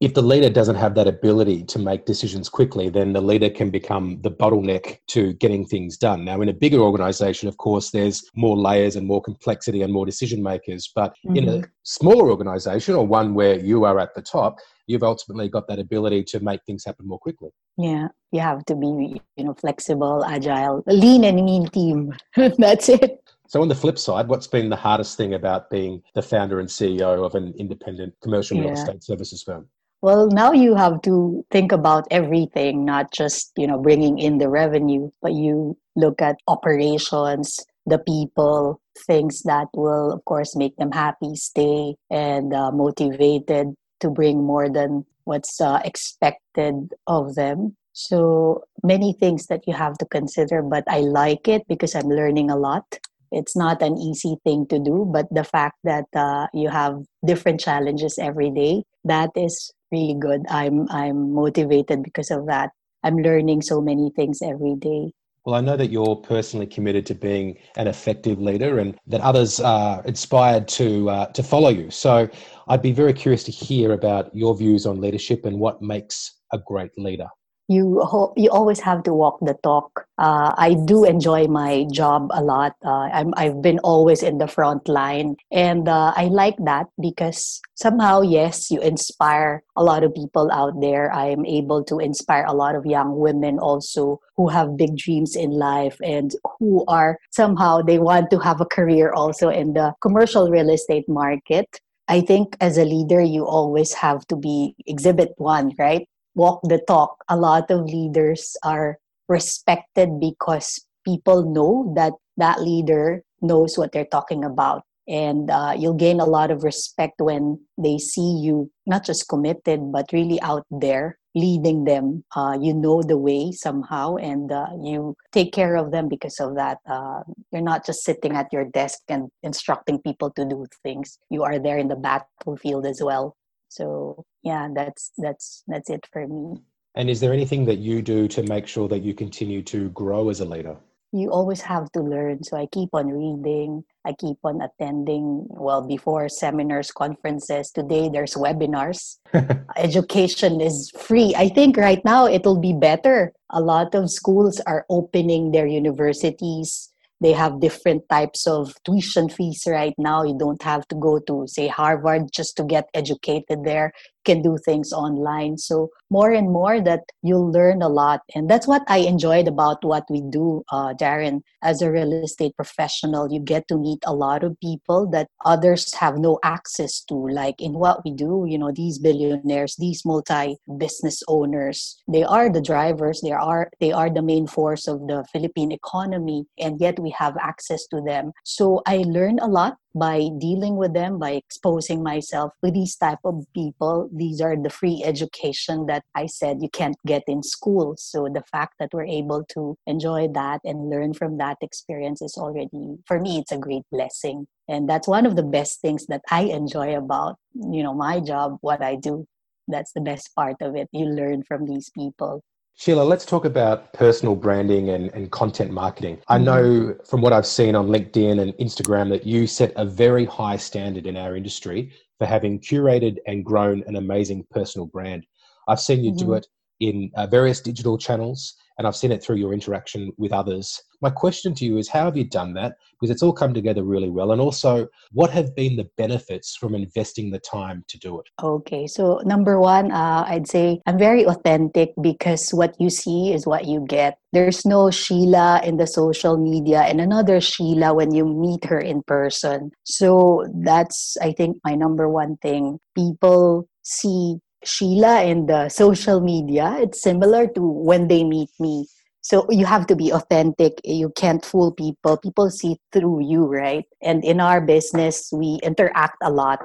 if 0.00 0.14
the 0.14 0.22
leader 0.22 0.48
doesn't 0.48 0.76
have 0.76 0.94
that 0.94 1.08
ability 1.08 1.64
to 1.64 1.78
make 1.78 2.04
decisions 2.04 2.48
quickly, 2.48 2.88
then 2.88 3.12
the 3.12 3.20
leader 3.20 3.50
can 3.50 3.68
become 3.68 4.20
the 4.22 4.30
bottleneck 4.30 4.98
to 5.08 5.32
getting 5.34 5.66
things 5.66 5.96
done. 5.96 6.24
Now, 6.24 6.40
in 6.40 6.48
a 6.48 6.52
bigger 6.52 6.78
organization, 6.78 7.48
of 7.48 7.56
course, 7.56 7.90
there's 7.90 8.22
more 8.36 8.56
layers 8.56 8.94
and 8.94 9.08
more 9.08 9.20
complexity 9.20 9.82
and 9.82 9.92
more 9.92 10.06
decision 10.06 10.40
makers. 10.40 10.92
But 10.94 11.16
mm-hmm. 11.26 11.36
in 11.36 11.48
a 11.48 11.52
mm-hmm. 11.52 11.70
smaller 11.82 12.30
organization 12.30 12.94
or 12.94 13.06
one 13.06 13.34
where 13.34 13.58
you 13.58 13.84
are 13.84 13.98
at 13.98 14.14
the 14.14 14.22
top, 14.22 14.58
you've 14.86 15.02
ultimately 15.02 15.48
got 15.48 15.66
that 15.66 15.80
ability 15.80 16.22
to 16.24 16.40
make 16.40 16.60
things 16.64 16.84
happen 16.84 17.08
more 17.08 17.18
quickly. 17.18 17.50
Yeah, 17.76 18.08
you 18.30 18.40
have 18.40 18.64
to 18.66 18.76
be, 18.76 19.20
you 19.36 19.44
know, 19.44 19.54
flexible, 19.54 20.24
agile, 20.24 20.84
lean 20.86 21.24
and 21.24 21.44
mean 21.44 21.66
team. 21.68 22.14
That's 22.36 22.88
it. 22.88 23.18
So, 23.48 23.62
on 23.62 23.68
the 23.68 23.74
flip 23.74 23.98
side, 23.98 24.28
what's 24.28 24.46
been 24.46 24.68
the 24.68 24.76
hardest 24.76 25.16
thing 25.16 25.34
about 25.34 25.70
being 25.70 26.02
the 26.14 26.22
founder 26.22 26.60
and 26.60 26.68
CEO 26.68 27.24
of 27.24 27.34
an 27.34 27.54
independent 27.58 28.14
commercial 28.22 28.58
yeah. 28.58 28.64
real 28.64 28.72
estate 28.74 29.02
services 29.02 29.42
firm? 29.42 29.66
Well, 30.00 30.28
now 30.28 30.52
you 30.52 30.76
have 30.76 31.02
to 31.02 31.44
think 31.50 31.72
about 31.72 32.06
everything, 32.10 32.84
not 32.84 33.12
just, 33.12 33.50
you 33.56 33.66
know, 33.66 33.78
bringing 33.78 34.18
in 34.18 34.38
the 34.38 34.48
revenue, 34.48 35.10
but 35.22 35.32
you 35.32 35.76
look 35.96 36.22
at 36.22 36.36
operations, 36.46 37.58
the 37.84 37.98
people, 37.98 38.80
things 39.06 39.42
that 39.42 39.66
will, 39.74 40.12
of 40.12 40.24
course, 40.24 40.54
make 40.54 40.76
them 40.76 40.92
happy, 40.92 41.34
stay, 41.34 41.96
and 42.10 42.54
uh, 42.54 42.70
motivated 42.70 43.74
to 44.00 44.10
bring 44.10 44.44
more 44.44 44.70
than 44.70 45.04
what's 45.24 45.60
uh, 45.60 45.80
expected 45.84 46.94
of 47.08 47.34
them. 47.34 47.76
So 47.92 48.62
many 48.84 49.12
things 49.18 49.46
that 49.46 49.62
you 49.66 49.74
have 49.74 49.98
to 49.98 50.06
consider, 50.06 50.62
but 50.62 50.84
I 50.86 51.00
like 51.00 51.48
it 51.48 51.62
because 51.66 51.96
I'm 51.96 52.06
learning 52.08 52.50
a 52.50 52.56
lot. 52.56 52.84
It's 53.32 53.56
not 53.56 53.82
an 53.82 53.98
easy 53.98 54.36
thing 54.44 54.66
to 54.68 54.78
do, 54.78 55.10
but 55.12 55.26
the 55.32 55.42
fact 55.44 55.78
that 55.82 56.06
uh, 56.14 56.46
you 56.54 56.68
have 56.68 57.02
different 57.26 57.58
challenges 57.60 58.16
every 58.18 58.50
day, 58.50 58.84
that 59.04 59.30
is 59.34 59.72
really 59.92 60.14
good. 60.18 60.44
I'm 60.48 60.88
I'm 60.90 61.32
motivated 61.32 62.02
because 62.02 62.30
of 62.30 62.46
that. 62.46 62.70
I'm 63.04 63.16
learning 63.16 63.62
so 63.62 63.80
many 63.80 64.10
things 64.14 64.40
every 64.42 64.74
day. 64.76 65.12
Well, 65.44 65.54
I 65.54 65.60
know 65.60 65.76
that 65.76 65.90
you're 65.90 66.16
personally 66.16 66.66
committed 66.66 67.06
to 67.06 67.14
being 67.14 67.56
an 67.76 67.86
effective 67.86 68.40
leader, 68.40 68.80
and 68.80 68.98
that 69.06 69.20
others 69.22 69.60
are 69.60 70.02
inspired 70.04 70.68
to 70.68 71.08
uh, 71.08 71.26
to 71.26 71.42
follow 71.42 71.70
you. 71.70 71.90
So, 71.90 72.28
I'd 72.68 72.82
be 72.82 72.92
very 72.92 73.12
curious 73.12 73.44
to 73.44 73.52
hear 73.52 73.92
about 73.92 74.34
your 74.34 74.56
views 74.56 74.84
on 74.84 75.00
leadership 75.00 75.44
and 75.46 75.58
what 75.58 75.80
makes 75.80 76.38
a 76.52 76.58
great 76.58 76.90
leader 76.98 77.28
you 77.68 78.00
ho- 78.00 78.32
you 78.34 78.50
always 78.50 78.80
have 78.80 79.02
to 79.04 79.12
walk 79.12 79.38
the 79.40 79.54
talk. 79.62 80.06
Uh, 80.16 80.54
I 80.56 80.74
do 80.86 81.04
enjoy 81.04 81.46
my 81.46 81.84
job 81.92 82.30
a 82.32 82.42
lot. 82.42 82.72
Uh, 82.84 83.12
I'm, 83.12 83.34
I've 83.36 83.60
been 83.60 83.78
always 83.80 84.22
in 84.22 84.38
the 84.38 84.48
front 84.48 84.88
line, 84.88 85.36
and 85.52 85.86
uh, 85.86 86.12
I 86.16 86.24
like 86.32 86.56
that 86.64 86.86
because 86.98 87.60
somehow, 87.74 88.22
yes, 88.22 88.70
you 88.70 88.80
inspire 88.80 89.62
a 89.76 89.84
lot 89.84 90.02
of 90.02 90.14
people 90.14 90.50
out 90.50 90.80
there. 90.80 91.12
I 91.12 91.26
am 91.26 91.44
able 91.44 91.84
to 91.84 91.98
inspire 91.98 92.46
a 92.48 92.54
lot 92.54 92.74
of 92.74 92.86
young 92.86 93.18
women 93.18 93.58
also 93.58 94.18
who 94.36 94.48
have 94.48 94.78
big 94.78 94.96
dreams 94.96 95.36
in 95.36 95.50
life 95.50 95.98
and 96.02 96.32
who 96.58 96.84
are 96.88 97.18
somehow 97.30 97.82
they 97.82 97.98
want 97.98 98.30
to 98.30 98.38
have 98.38 98.60
a 98.62 98.66
career 98.66 99.12
also 99.12 99.50
in 99.50 99.74
the 99.74 99.92
commercial 100.00 100.50
real 100.50 100.70
estate 100.70 101.08
market. 101.08 101.68
I 102.08 102.22
think 102.22 102.56
as 102.62 102.78
a 102.78 102.84
leader, 102.86 103.20
you 103.20 103.44
always 103.44 103.92
have 103.92 104.26
to 104.28 104.36
be 104.36 104.74
exhibit 104.86 105.34
one, 105.36 105.74
right? 105.78 106.08
Walk 106.38 106.60
the 106.62 106.80
talk. 106.86 107.18
A 107.28 107.36
lot 107.36 107.70
of 107.70 107.84
leaders 107.84 108.56
are 108.62 108.96
respected 109.28 110.20
because 110.20 110.80
people 111.04 111.42
know 111.52 111.92
that 111.96 112.14
that 112.38 112.62
leader 112.62 113.22
knows 113.42 113.76
what 113.76 113.92
they're 113.92 114.08
talking 114.10 114.44
about. 114.44 114.82
And 115.08 115.50
uh, 115.50 115.74
you'll 115.76 115.94
gain 115.94 116.20
a 116.20 116.26
lot 116.26 116.50
of 116.50 116.62
respect 116.64 117.14
when 117.18 117.58
they 117.78 117.98
see 117.98 118.40
you 118.44 118.70
not 118.86 119.04
just 119.04 119.28
committed 119.28 119.90
but 119.90 120.12
really 120.12 120.40
out 120.42 120.66
there 120.70 121.18
leading 121.34 121.84
them. 121.84 122.24
Uh, 122.36 122.58
you 122.60 122.74
know 122.74 123.02
the 123.02 123.16
way 123.16 123.50
somehow 123.52 124.16
and 124.16 124.52
uh, 124.52 124.66
you 124.82 125.16
take 125.32 125.52
care 125.52 125.76
of 125.76 125.92
them 125.92 126.08
because 126.08 126.38
of 126.40 126.56
that. 126.56 126.78
Uh, 126.86 127.20
you're 127.52 127.62
not 127.62 127.86
just 127.86 128.04
sitting 128.04 128.32
at 128.36 128.52
your 128.52 128.66
desk 128.66 129.00
and 129.08 129.30
instructing 129.42 129.98
people 130.02 130.30
to 130.32 130.44
do 130.44 130.66
things. 130.82 131.18
You 131.30 131.42
are 131.42 131.58
there 131.58 131.78
in 131.78 131.88
the 131.88 131.96
battlefield 131.96 132.84
as 132.84 133.00
well 133.02 133.37
so 133.68 134.24
yeah 134.42 134.68
that's 134.74 135.12
that's 135.18 135.64
that's 135.68 135.90
it 135.90 136.06
for 136.12 136.26
me 136.26 136.60
and 136.94 137.08
is 137.08 137.20
there 137.20 137.32
anything 137.32 137.64
that 137.64 137.78
you 137.78 138.02
do 138.02 138.26
to 138.26 138.42
make 138.44 138.66
sure 138.66 138.88
that 138.88 139.00
you 139.00 139.14
continue 139.14 139.62
to 139.62 139.90
grow 139.90 140.28
as 140.28 140.40
a 140.40 140.44
leader 140.44 140.76
you 141.12 141.30
always 141.30 141.62
have 141.62 141.90
to 141.92 142.00
learn. 142.00 142.42
So 142.44 142.56
I 142.56 142.66
keep 142.66 142.90
on 142.92 143.08
reading, 143.08 143.84
I 144.04 144.12
keep 144.12 144.36
on 144.44 144.60
attending, 144.60 145.46
well, 145.48 145.86
before 145.86 146.28
seminars, 146.28 146.90
conferences. 146.90 147.70
Today 147.70 148.10
there's 148.12 148.34
webinars. 148.34 149.16
Education 149.76 150.60
is 150.60 150.90
free. 150.90 151.34
I 151.36 151.48
think 151.48 151.76
right 151.76 152.04
now 152.04 152.26
it'll 152.26 152.60
be 152.60 152.74
better. 152.74 153.32
A 153.50 153.60
lot 153.60 153.94
of 153.94 154.10
schools 154.10 154.60
are 154.60 154.84
opening 154.90 155.52
their 155.52 155.66
universities 155.66 156.92
they 157.20 157.32
have 157.32 157.60
different 157.60 158.08
types 158.08 158.46
of 158.46 158.74
tuition 158.84 159.28
fees 159.28 159.64
right 159.66 159.94
now. 159.98 160.22
You 160.22 160.36
don't 160.38 160.62
have 160.62 160.86
to 160.88 160.96
go 160.96 161.18
to 161.20 161.46
say 161.46 161.68
harvard 161.68 162.30
just 162.32 162.56
to 162.58 162.64
get 162.64 162.88
educated 162.94 163.64
there 163.64 163.92
can 164.28 164.42
do 164.42 164.56
things 164.64 164.92
online. 164.92 165.56
So 165.56 165.88
more 166.10 166.32
and 166.32 166.50
more 166.50 166.80
that 166.80 167.04
you'll 167.22 167.50
learn 167.50 167.82
a 167.82 167.88
lot. 167.88 168.20
And 168.34 168.48
that's 168.50 168.68
what 168.72 168.82
i 168.88 168.98
enjoyed 169.12 169.48
about 169.48 169.84
what 169.84 170.04
we 170.10 170.20
do 170.38 170.46
uh, 170.70 170.92
darren. 171.02 171.40
As 171.62 171.82
a 171.82 171.90
real 171.90 172.12
estate 172.12 172.54
professional 172.56 173.32
you 173.32 173.40
get 173.40 173.66
to 173.68 173.76
meet 173.86 174.02
a 174.06 174.14
lot 174.14 174.44
of 174.44 174.58
people 174.60 175.08
that 175.14 175.28
others 175.44 175.94
have 175.94 176.18
no 176.18 176.38
access 176.44 177.00
to. 177.08 177.14
Like 177.14 177.60
in 177.68 177.72
what 177.84 178.04
we 178.04 178.12
do 178.12 178.44
you 178.52 178.58
know 178.58 178.72
these 178.74 178.98
billionaires 178.98 179.76
these 179.78 180.04
multi 180.04 180.56
business 180.84 181.22
owners 181.28 181.78
they 182.16 182.24
are 182.24 182.48
the 182.52 182.62
drivers. 182.72 183.20
They 183.22 183.32
are 183.32 183.70
they 183.80 183.92
are 183.92 184.10
the 184.10 184.28
main 184.32 184.46
force 184.46 184.86
of 184.88 185.06
the 185.10 185.24
philippine 185.32 185.72
economy. 185.72 186.46
And 186.58 186.80
yet 186.80 186.98
we 186.98 187.10
have 187.18 187.36
access 187.50 187.86
to 187.92 188.00
them. 188.10 188.32
So 188.44 188.82
i 188.86 188.96
learned 189.18 189.40
a 189.40 189.52
lot 189.60 189.76
by 189.98 190.28
dealing 190.38 190.76
with 190.76 190.94
them 190.94 191.18
by 191.18 191.32
exposing 191.32 192.02
myself 192.02 192.52
with 192.62 192.74
these 192.74 192.96
type 192.96 193.18
of 193.24 193.44
people 193.54 194.08
these 194.12 194.40
are 194.40 194.56
the 194.56 194.70
free 194.70 195.02
education 195.04 195.86
that 195.86 196.02
i 196.14 196.26
said 196.26 196.62
you 196.62 196.68
can't 196.70 196.96
get 197.06 197.22
in 197.26 197.42
school. 197.42 197.94
So 197.98 198.28
the 198.32 198.44
fact 198.52 198.74
that 198.78 198.90
we're 198.92 199.04
able 199.04 199.44
to 199.54 199.76
enjoy 199.86 200.28
that 200.34 200.60
and 200.64 200.90
learn 200.90 201.14
from 201.14 201.38
that 201.38 201.58
experience 201.62 202.22
is 202.22 202.36
already 202.36 202.98
for 203.06 203.18
me 203.20 203.38
it's 203.38 203.52
a 203.52 203.58
great 203.58 203.84
blessing. 203.90 204.46
And 204.68 204.88
that's 204.88 205.08
one 205.08 205.24
of 205.24 205.36
the 205.36 205.42
best 205.42 205.80
things 205.80 206.06
that 206.06 206.22
i 206.30 206.42
enjoy 206.42 206.96
about 206.96 207.36
you 207.54 207.82
know 207.82 207.94
my 207.94 208.20
job 208.20 208.58
what 208.60 208.82
i 208.82 208.94
do. 208.94 209.26
That's 209.66 209.92
the 209.92 210.00
best 210.00 210.34
part 210.34 210.56
of 210.62 210.76
it. 210.76 210.88
You 210.92 211.06
learn 211.06 211.42
from 211.42 211.66
these 211.66 211.90
people 211.90 212.42
Sheila, 212.78 213.02
let's 213.02 213.26
talk 213.26 213.44
about 213.44 213.92
personal 213.92 214.36
branding 214.36 214.90
and, 214.90 215.10
and 215.12 215.32
content 215.32 215.72
marketing. 215.72 216.20
I 216.28 216.36
mm-hmm. 216.36 216.44
know 216.44 216.96
from 217.04 217.22
what 217.22 217.32
I've 217.32 217.44
seen 217.44 217.74
on 217.74 217.88
LinkedIn 217.88 218.40
and 218.40 218.52
Instagram 218.54 219.08
that 219.08 219.26
you 219.26 219.48
set 219.48 219.72
a 219.74 219.84
very 219.84 220.24
high 220.24 220.56
standard 220.56 221.04
in 221.04 221.16
our 221.16 221.34
industry 221.34 221.90
for 222.20 222.26
having 222.26 222.60
curated 222.60 223.16
and 223.26 223.44
grown 223.44 223.82
an 223.88 223.96
amazing 223.96 224.46
personal 224.52 224.86
brand. 224.86 225.26
I've 225.66 225.80
seen 225.80 226.04
you 226.04 226.12
mm-hmm. 226.12 226.24
do 226.24 226.34
it 226.34 226.46
in 226.78 227.10
uh, 227.16 227.26
various 227.26 227.60
digital 227.60 227.98
channels 227.98 228.54
and 228.78 228.86
I've 228.86 228.96
seen 228.96 229.12
it 229.12 229.22
through 229.22 229.36
your 229.36 229.52
interaction 229.52 230.12
with 230.16 230.32
others. 230.32 230.80
My 231.02 231.10
question 231.10 231.54
to 231.54 231.64
you 231.64 231.78
is 231.78 231.88
how 231.88 232.04
have 232.04 232.16
you 232.16 232.24
done 232.24 232.54
that? 232.54 232.76
Because 232.92 233.10
it's 233.10 233.22
all 233.22 233.32
come 233.32 233.52
together 233.52 233.82
really 233.82 234.10
well. 234.10 234.32
And 234.32 234.40
also, 234.40 234.88
what 235.12 235.30
have 235.30 235.54
been 235.54 235.76
the 235.76 235.88
benefits 235.96 236.56
from 236.56 236.74
investing 236.74 237.30
the 237.30 237.38
time 237.38 237.84
to 237.88 237.98
do 237.98 238.18
it? 238.20 238.26
Okay, 238.42 238.86
so 238.86 239.20
number 239.24 239.60
one, 239.60 239.92
uh, 239.92 240.24
I'd 240.26 240.48
say 240.48 240.80
I'm 240.86 240.98
very 240.98 241.24
authentic 241.24 241.92
because 242.00 242.50
what 242.50 242.74
you 242.80 242.90
see 242.90 243.32
is 243.32 243.46
what 243.46 243.66
you 243.66 243.84
get. 243.88 244.18
There's 244.32 244.64
no 244.64 244.90
Sheila 244.90 245.60
in 245.64 245.76
the 245.76 245.86
social 245.86 246.36
media 246.36 246.82
and 246.82 247.00
another 247.00 247.40
Sheila 247.40 247.94
when 247.94 248.12
you 248.12 248.24
meet 248.26 248.64
her 248.64 248.78
in 248.78 249.02
person. 249.02 249.70
So 249.84 250.46
that's, 250.62 251.16
I 251.22 251.32
think, 251.32 251.58
my 251.64 251.74
number 251.74 252.08
one 252.08 252.36
thing. 252.38 252.78
People 252.94 253.68
see 253.82 254.36
Sheila 254.64 255.22
in 255.22 255.46
the 255.46 255.68
social 255.68 256.20
media, 256.20 256.76
it's 256.80 257.02
similar 257.02 257.46
to 257.48 257.60
when 257.60 258.08
they 258.08 258.24
meet 258.24 258.50
me. 258.58 258.86
So 259.20 259.46
you 259.50 259.66
have 259.66 259.86
to 259.88 259.96
be 259.96 260.10
authentic. 260.10 260.80
You 260.84 261.10
can't 261.16 261.44
fool 261.44 261.72
people. 261.72 262.16
People 262.16 262.50
see 262.50 262.78
through 262.92 263.24
you, 263.24 263.46
right? 263.46 263.84
And 264.02 264.24
in 264.24 264.40
our 264.40 264.60
business, 264.60 265.28
we 265.32 265.58
interact 265.62 266.16
a 266.22 266.30
lot. 266.30 266.60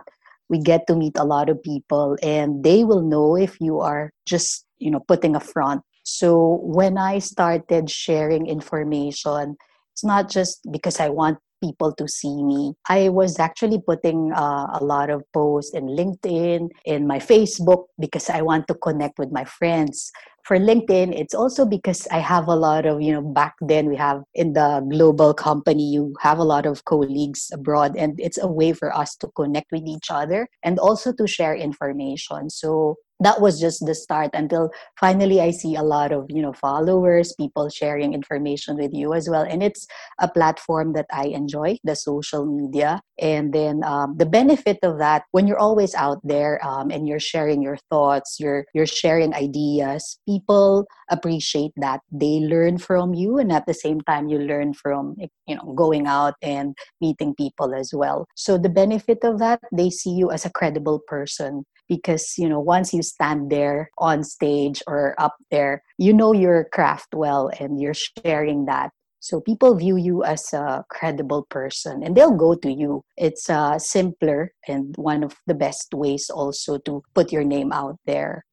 We 0.49 0.59
get 0.59 0.87
to 0.87 0.95
meet 0.95 1.17
a 1.17 1.23
lot 1.23 1.49
of 1.49 1.61
people, 1.63 2.17
and 2.21 2.63
they 2.63 2.83
will 2.83 3.01
know 3.01 3.35
if 3.35 3.59
you 3.59 3.79
are 3.79 4.11
just, 4.25 4.65
you 4.77 4.91
know, 4.91 4.99
putting 5.07 5.35
a 5.35 5.39
front. 5.39 5.81
So 6.03 6.59
when 6.61 6.97
I 6.97 7.19
started 7.19 7.89
sharing 7.89 8.47
information, 8.47 9.55
it's 9.93 10.03
not 10.03 10.29
just 10.29 10.59
because 10.71 10.99
I 10.99 11.09
want 11.09 11.39
people 11.63 11.93
to 11.95 12.07
see 12.07 12.43
me. 12.43 12.75
I 12.89 13.09
was 13.09 13.39
actually 13.39 13.79
putting 13.79 14.33
uh, 14.33 14.67
a 14.79 14.83
lot 14.83 15.09
of 15.09 15.23
posts 15.31 15.73
in 15.73 15.85
LinkedIn, 15.87 16.69
in 16.85 17.07
my 17.07 17.19
Facebook, 17.19 17.85
because 17.99 18.29
I 18.29 18.41
want 18.41 18.67
to 18.67 18.75
connect 18.75 19.19
with 19.19 19.31
my 19.31 19.45
friends. 19.45 20.11
For 20.43 20.59
LinkedIn, 20.59 21.15
it's 21.15 21.33
also 21.33 21.63
because 21.65 22.05
I 22.11 22.19
have 22.19 22.49
a 22.49 22.55
lot 22.55 22.85
of, 22.85 23.01
you 23.01 23.13
know, 23.13 23.21
back 23.21 23.55
then 23.61 23.87
we 23.87 23.95
have 23.95 24.23
in 24.35 24.51
the 24.51 24.85
global 24.91 25.33
company, 25.33 25.87
you 25.87 26.13
have 26.19 26.37
a 26.37 26.43
lot 26.43 26.65
of 26.65 26.83
colleagues 26.83 27.47
abroad, 27.53 27.95
and 27.95 28.19
it's 28.19 28.37
a 28.37 28.47
way 28.47 28.73
for 28.73 28.93
us 28.93 29.15
to 29.23 29.31
connect 29.39 29.71
with 29.71 29.87
each 29.87 30.11
other 30.11 30.49
and 30.61 30.79
also 30.79 31.13
to 31.13 31.27
share 31.27 31.55
information. 31.55 32.49
So 32.49 32.97
that 33.19 33.41
was 33.41 33.59
just 33.59 33.85
the 33.85 33.95
start 33.95 34.31
until 34.33 34.69
finally 34.99 35.39
i 35.39 35.51
see 35.51 35.75
a 35.75 35.83
lot 35.83 36.11
of 36.11 36.25
you 36.29 36.41
know 36.41 36.53
followers 36.53 37.33
people 37.39 37.69
sharing 37.69 38.13
information 38.13 38.77
with 38.77 38.91
you 38.93 39.13
as 39.13 39.29
well. 39.29 39.43
And 39.43 39.63
it's 39.63 39.87
a 40.19 40.27
platform 40.27 40.93
that 40.93 41.07
i 41.11 41.25
enjoy 41.25 41.77
the 41.83 41.95
social 41.95 42.45
media. 42.45 43.01
And 43.19 43.53
then 43.53 43.83
um, 43.83 44.15
the 44.17 44.25
benefit 44.25 44.79
of 44.83 44.97
that 44.97 45.23
when 45.31 45.47
you're 45.47 45.59
always 45.59 45.93
out 45.95 46.19
there 46.23 46.59
um, 46.65 46.89
and 46.89 47.07
you're 47.07 47.19
sharing 47.19 47.61
your 47.61 47.77
thoughts 47.89 48.37
you're 48.39 48.65
you're 48.73 48.87
sharing 48.87 49.33
ideas 49.33 50.19
people 50.27 50.85
appreciate 51.09 51.71
that. 51.77 52.01
They 52.11 52.39
learn 52.39 52.77
from 52.77 53.13
you 53.13 53.37
and 53.37 53.51
at 53.51 53.65
the 53.65 53.73
same 53.73 54.01
time 54.01 54.27
you 54.27 54.39
learn 54.39 54.73
from 54.73 55.15
you 55.47 55.55
know 55.55 55.73
going 55.73 56.07
out 56.07 56.35
and 56.41 56.75
meeting 57.01 57.35
people 57.35 57.73
as 57.73 57.91
well. 57.93 58.25
So 58.35 58.57
the 58.57 58.69
benefit 58.69 59.19
of 59.23 59.39
that 59.39 59.59
they 59.71 59.89
see 59.89 60.11
you 60.11 60.31
as 60.31 60.45
a 60.45 60.51
credible 60.51 61.01
person 61.07 61.63
because 61.87 62.35
you 62.37 62.47
know 62.49 62.59
once 62.59 62.93
you 62.93 63.03
stand 63.03 63.49
there 63.49 63.89
on 63.97 64.23
stage 64.23 64.81
or 64.87 65.15
up 65.17 65.35
there 65.51 65.83
you 65.97 66.13
know 66.13 66.33
your 66.33 66.65
craft 66.71 67.13
well 67.13 67.49
and 67.59 67.79
you're 67.79 67.93
sharing 68.25 68.65
that. 68.65 68.91
So 69.19 69.39
people 69.39 69.73
view 69.75 69.95
you 69.95 70.25
as 70.25 70.51
a 70.51 70.83
credible 70.89 71.47
person 71.49 72.03
and 72.03 72.13
they'll 72.13 72.35
go 72.35 72.55
to 72.55 72.69
you. 72.69 73.03
It's 73.15 73.49
uh, 73.49 73.79
simpler 73.79 74.51
and 74.67 74.93
one 74.97 75.23
of 75.23 75.37
the 75.47 75.53
best 75.53 75.93
ways 75.93 76.29
also 76.29 76.77
to 76.79 77.03
put 77.15 77.31
your 77.31 77.45
name 77.45 77.71
out 77.71 77.95
there 78.05 78.43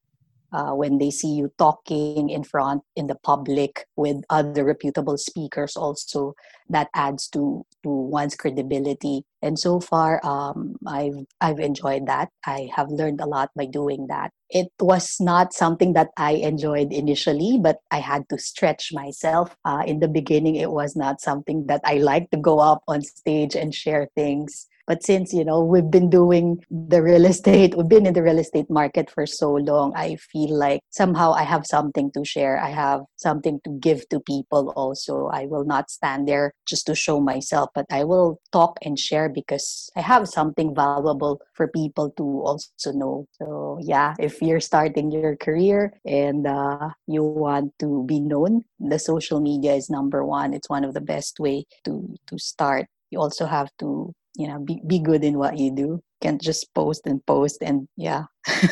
uh, 0.53 0.73
when 0.73 0.99
they 0.99 1.11
see 1.11 1.29
you 1.29 1.53
talking 1.59 2.31
in 2.31 2.45
front 2.45 2.83
in 2.97 3.07
the 3.07 3.15
public 3.15 3.87
with 3.97 4.17
other 4.31 4.65
reputable 4.65 5.17
speakers 5.17 5.77
also 5.77 6.35
that 6.69 6.89
adds 6.95 7.29
to 7.29 7.65
to 7.83 7.89
one's 7.89 8.37
credibility. 8.37 9.25
And 9.43 9.59
so 9.59 9.81
far 9.81 10.21
um, 10.25 10.77
i've 10.87 11.25
i've 11.41 11.59
enjoyed 11.61 12.07
that. 12.07 12.29
I 12.47 12.69
have 12.75 12.89
learned 12.91 13.21
a 13.21 13.27
lot 13.27 13.51
by 13.57 13.67
doing 13.67 14.07
that. 14.09 14.33
It 14.51 14.69
was 14.81 15.17
not 15.21 15.53
something 15.53 15.93
that 15.95 16.09
i 16.17 16.33
enjoyed 16.33 16.93
initially 16.93 17.59
but 17.59 17.79
i 17.91 17.99
had 17.99 18.29
to 18.31 18.39
stretch 18.39 18.93
myself. 18.93 19.57
Uh, 19.65 19.83
in 19.87 20.01
the 20.01 20.09
beginning 20.09 20.57
it 20.57 20.71
was 20.71 20.97
not 20.97 21.21
something 21.21 21.67
that 21.67 21.81
i 21.85 21.95
liked 21.95 22.33
to 22.33 22.39
go 22.39 22.59
up 22.59 22.83
on 22.89 23.03
stage 23.03 23.55
and 23.55 23.75
share 23.75 24.09
things 24.15 24.67
but 24.91 25.05
since, 25.05 25.33
you 25.33 25.45
know, 25.45 25.63
we've 25.63 25.89
been 25.89 26.11
doing 26.11 26.65
the 26.69 27.01
real 27.01 27.25
estate, 27.25 27.77
we've 27.77 27.89
been 27.89 28.07
in 28.07 28.15
the 28.15 28.25
real 28.25 28.41
estate 28.41 28.69
market 28.69 29.09
for 29.09 29.25
so 29.25 29.53
long, 29.53 29.93
I 29.95 30.17
feel 30.17 30.53
like 30.59 30.81
somehow 30.91 31.31
I 31.31 31.45
have 31.45 31.65
something 31.65 32.11
to 32.11 32.25
share. 32.25 32.59
I 32.59 32.71
have 32.71 33.03
something 33.15 33.61
to 33.63 33.71
give 33.79 34.09
to 34.09 34.19
people 34.19 34.73
also. 34.75 35.31
I 35.33 35.47
will 35.47 35.65
not 35.65 35.91
stand 35.91 36.27
there 36.27 36.51
just 36.67 36.87
to 36.87 36.97
show 36.97 37.21
myself, 37.21 37.71
but 37.73 37.87
I 37.89 38.03
will 38.03 38.41
talk 38.51 38.81
and 38.83 38.99
share 38.99 39.29
because 39.29 39.91
I 39.95 40.01
have 40.01 40.27
something 40.27 40.75
valuable 40.75 41.41
for 41.55 41.69
people 41.69 42.11
to 42.17 42.25
also 42.25 42.91
know. 42.91 43.29
So, 43.41 43.79
yeah, 43.81 44.17
if 44.19 44.43
you're 44.43 44.59
starting 44.59 45.13
your 45.13 45.37
career 45.37 45.93
and 46.05 46.49
uh, 46.49 46.91
you 47.07 47.23
want 47.23 47.79
to 47.79 48.03
be 48.09 48.19
known, 48.19 48.65
the 48.81 48.99
social 48.99 49.41
media 49.41 49.75
is 49.75 49.89
number 49.89 50.25
one. 50.25 50.53
It's 50.53 50.69
one 50.69 50.83
of 50.83 50.95
the 50.95 51.01
best 51.01 51.39
way 51.39 51.67
to 51.85 52.13
to 52.27 52.39
start. 52.41 52.87
You 53.13 53.21
also 53.21 53.47
have 53.47 53.71
to 53.79 54.15
you 54.41 54.49
know 54.49 54.59
be, 54.59 54.81
be 54.87 54.99
good 54.99 55.23
in 55.23 55.39
what 55.39 55.59
you 55.59 55.71
do 55.83 56.03
can't 56.23 56.41
just 56.41 56.73
post 56.75 57.03
and 57.07 57.25
post 57.27 57.59
and 57.63 57.87
yeah 57.97 58.25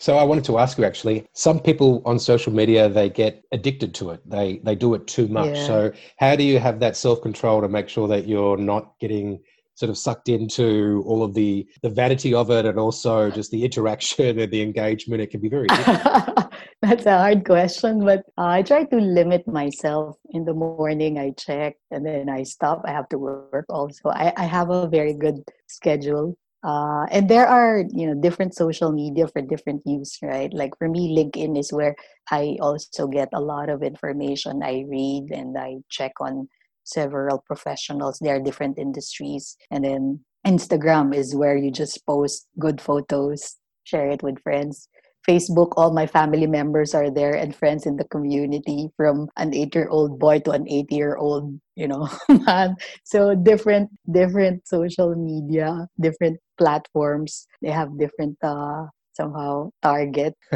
So 0.00 0.16
I 0.16 0.22
wanted 0.22 0.44
to 0.44 0.58
ask 0.58 0.78
you 0.78 0.84
actually, 0.84 1.26
some 1.32 1.58
people 1.58 2.02
on 2.04 2.20
social 2.20 2.52
media 2.52 2.88
they 2.88 3.10
get 3.10 3.42
addicted 3.50 3.94
to 3.96 4.10
it. 4.10 4.20
They 4.30 4.60
they 4.62 4.76
do 4.76 4.94
it 4.94 5.08
too 5.08 5.26
much. 5.26 5.56
Yeah. 5.56 5.66
So 5.66 5.92
how 6.18 6.36
do 6.36 6.44
you 6.44 6.60
have 6.60 6.78
that 6.80 6.96
self-control 6.96 7.62
to 7.62 7.68
make 7.68 7.88
sure 7.88 8.06
that 8.06 8.28
you're 8.28 8.56
not 8.56 8.92
getting 9.00 9.40
sort 9.78 9.90
of 9.90 9.96
sucked 9.96 10.28
into 10.28 11.04
all 11.06 11.22
of 11.22 11.34
the 11.34 11.64
the 11.82 11.88
vanity 11.88 12.34
of 12.34 12.50
it 12.50 12.66
and 12.66 12.80
also 12.80 13.30
just 13.30 13.52
the 13.52 13.64
interaction 13.64 14.40
and 14.40 14.50
the 14.50 14.60
engagement. 14.60 15.22
It 15.22 15.30
can 15.30 15.40
be 15.40 15.48
very 15.48 15.68
that's 16.82 17.06
a 17.06 17.18
hard 17.18 17.44
question 17.44 18.04
but 18.04 18.22
i 18.38 18.62
try 18.62 18.84
to 18.84 18.96
limit 18.96 19.46
myself 19.46 20.16
in 20.30 20.44
the 20.44 20.54
morning. 20.54 21.18
I 21.18 21.30
check 21.30 21.76
and 21.92 22.04
then 22.04 22.28
i 22.28 22.42
stop. 22.42 22.82
I 22.84 22.90
have 22.90 23.08
to 23.10 23.18
work 23.18 23.66
also. 23.68 24.10
I, 24.10 24.32
I 24.36 24.44
have 24.44 24.70
a 24.70 24.88
very 24.88 25.14
good 25.14 25.42
schedule. 25.68 26.36
Uh, 26.64 27.06
and 27.12 27.28
there 27.30 27.46
are 27.46 27.84
you 27.94 28.06
know 28.08 28.20
different 28.20 28.56
social 28.56 28.90
media 28.90 29.28
for 29.28 29.42
different 29.42 29.82
use 29.86 30.18
right? 30.22 30.52
Like 30.52 30.76
for 30.76 30.88
me 30.88 31.14
linkedin 31.14 31.56
is 31.56 31.72
where 31.72 31.94
i 32.32 32.58
also 32.60 33.06
get 33.06 33.28
a 33.32 33.40
lot 33.40 33.70
of 33.70 33.84
information. 33.84 34.60
I 34.64 34.84
read 34.88 35.30
and 35.30 35.56
i 35.56 35.78
check 35.88 36.18
on 36.18 36.48
several 36.88 37.42
professionals 37.46 38.18
they 38.18 38.30
are 38.30 38.40
different 38.40 38.78
industries. 38.78 39.56
And 39.70 39.84
then 39.84 40.20
instagram 40.46 41.14
is 41.14 41.34
where 41.34 41.56
you 41.56 41.70
just 41.70 42.04
post 42.06 42.46
good 42.58 42.80
photos 42.80 43.56
share 43.88 44.10
it 44.10 44.22
with 44.22 44.40
friends. 44.42 44.88
Facebook 45.28 45.72
all 45.76 45.92
my 45.92 46.06
family 46.06 46.46
members 46.46 46.94
are 46.94 47.10
there 47.10 47.34
and 47.34 47.54
friends 47.54 47.84
in 47.84 47.96
the 47.96 48.04
community 48.04 48.88
from 48.96 49.28
an 49.36 49.52
eight 49.52 49.74
year 49.74 49.88
old 49.88 50.18
boy 50.18 50.38
to 50.40 50.52
an 50.52 50.64
80 50.68 50.94
year 50.94 51.16
old 51.16 51.58
you 51.76 51.88
know 51.88 52.08
man. 52.28 52.76
So 53.04 53.34
different 53.34 53.90
different 54.10 54.66
social 54.68 55.14
media 55.16 55.88
different 56.00 56.38
platforms. 56.56 57.46
They 57.62 57.70
have 57.70 57.98
different 57.98 58.36
uh 58.42 58.86
somehow 59.18 59.52
target 59.82 60.34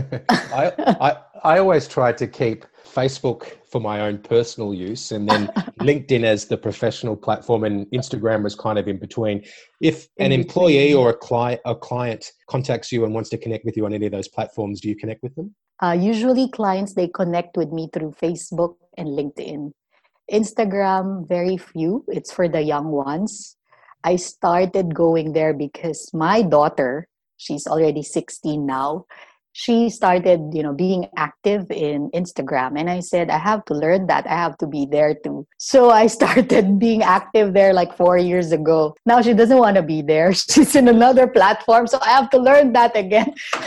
I, 0.61 0.65
I 1.07 1.11
i 1.45 1.59
always 1.59 1.85
try 1.97 2.11
to 2.23 2.27
keep 2.41 2.61
Facebook 2.93 3.57
for 3.71 3.81
my 3.81 4.01
own 4.01 4.19
personal 4.19 4.75
use, 4.75 5.13
and 5.13 5.29
then 5.29 5.47
LinkedIn 5.81 6.25
as 6.25 6.47
the 6.47 6.57
professional 6.57 7.17
platform, 7.17 7.65
and 7.65 7.87
Instagram 7.87 8.43
was 8.43 8.55
kind 8.55 8.79
of 8.79 8.87
in 8.87 8.99
between. 8.99 9.45
If 9.81 10.09
an 10.19 10.31
employee 10.31 10.93
or 10.93 11.11
a 11.11 11.17
client 11.17 11.61
a 11.65 11.75
client 11.75 12.33
contacts 12.49 12.93
you 12.93 13.05
and 13.05 13.15
wants 13.15 13.31
to 13.31 13.39
connect 13.39 13.65
with 13.65 13.77
you 13.77 13.87
on 13.87 13.95
any 13.95 14.07
of 14.07 14.13
those 14.13 14.29
platforms, 14.29 14.81
do 14.81 14.89
you 14.89 14.97
connect 14.97 15.23
with 15.23 15.35
them? 15.35 15.55
Uh, 15.83 15.97
usually, 15.99 16.49
clients 16.51 16.95
they 16.95 17.09
connect 17.09 17.57
with 17.57 17.73
me 17.73 17.89
through 17.93 18.13
Facebook 18.13 18.77
and 18.99 19.09
LinkedIn. 19.09 19.73
Instagram, 20.31 21.27
very 21.29 21.57
few. 21.57 22.05
It's 22.09 22.33
for 22.33 22.49
the 22.49 22.61
young 22.61 22.89
ones. 22.89 23.57
I 24.05 24.17
started 24.17 24.95
going 24.95 25.33
there 25.33 25.55
because 25.55 26.11
my 26.13 26.43
daughter, 26.43 27.09
she's 27.43 27.67
already 27.67 28.03
16 28.03 28.65
now, 28.65 29.07
she 29.53 29.91
started 29.91 30.41
you 30.53 30.63
know 30.63 30.73
being 30.73 31.07
active 31.17 31.71
in 31.71 32.11
instagram 32.13 32.79
and 32.79 32.89
i 32.89 33.01
said 33.01 33.29
i 33.31 33.39
have 33.39 33.65
to 33.67 33.75
learn 33.75 34.07
that. 34.07 34.27
I 34.27 34.35
have 34.35 34.57
to 34.59 34.67
be 34.67 34.87
there 34.87 35.15
too. 35.15 35.47
So 35.59 35.91
i 35.91 36.07
started 36.19 36.79
being 36.79 37.03
active 37.03 37.53
there 37.53 37.73
like 37.73 37.97
four 37.97 38.17
years 38.19 38.53
ago. 38.53 38.95
Now 39.05 39.21
she 39.21 39.35
doesn't 39.35 39.59
want 39.59 39.77
to 39.77 39.83
be 39.83 40.03
there. 40.03 40.33
She's 40.51 40.75
in 40.75 40.89
another 40.89 41.27
platform 41.27 41.87
so 41.87 41.99
i 42.01 42.11
have 42.11 42.31
to 42.31 42.39
learn 42.39 42.73
that 42.73 42.97
again. 42.97 43.35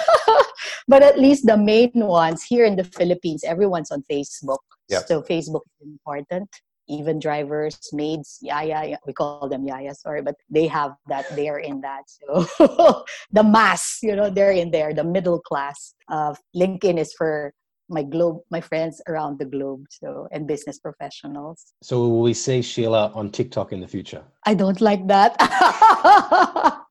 But 0.88 1.04
at 1.04 1.20
least 1.20 1.46
the 1.46 1.58
main 1.58 1.92
ones 1.94 2.44
here 2.44 2.66
in 2.66 2.76
the 2.76 2.84
philippines 2.84 3.44
everyone's 3.44 3.92
on 3.92 4.04
facebook. 4.12 4.64
Yep. 4.90 5.08
so 5.08 5.22
facebook 5.22 5.62
is 5.82 5.88
important 5.88 6.50
even 6.88 7.20
drivers, 7.20 7.78
maids, 7.94 8.40
yaya, 8.42 8.98
we 9.06 9.14
call 9.14 9.48
them 9.50 9.66
yaya, 9.66 9.94
sorry, 9.94 10.22
but 10.22 10.36
they 10.50 10.68
have 10.68 10.94
that, 11.08 11.26
they're 11.36 11.60
in 11.60 11.82
that. 11.82 12.04
So 12.08 13.06
the 13.32 13.44
mass, 13.44 14.00
you 14.02 14.16
know, 14.16 14.30
they're 14.30 14.52
in 14.52 14.72
there, 14.72 14.94
the 14.94 15.04
middle 15.04 15.40
class. 15.40 15.94
Uh, 16.10 16.36
LinkedIn 16.56 16.98
is 16.98 17.14
for 17.14 17.54
my 17.90 18.04
globe, 18.04 18.42
my 18.50 18.62
friends 18.62 19.02
around 19.08 19.40
the 19.40 19.46
globe, 19.46 19.86
so 19.90 20.28
and 20.32 20.48
business 20.48 20.80
professionals. 20.80 21.74
So 21.84 22.00
will 22.00 22.22
we 22.22 22.34
see 22.34 22.62
Sheila 22.62 23.12
on 23.14 23.30
TikTok 23.30 23.74
in 23.74 23.80
the 23.80 23.88
future? 23.88 24.24
I 24.46 24.54
don't 24.56 24.82
like 24.82 25.08
that. 25.08 25.36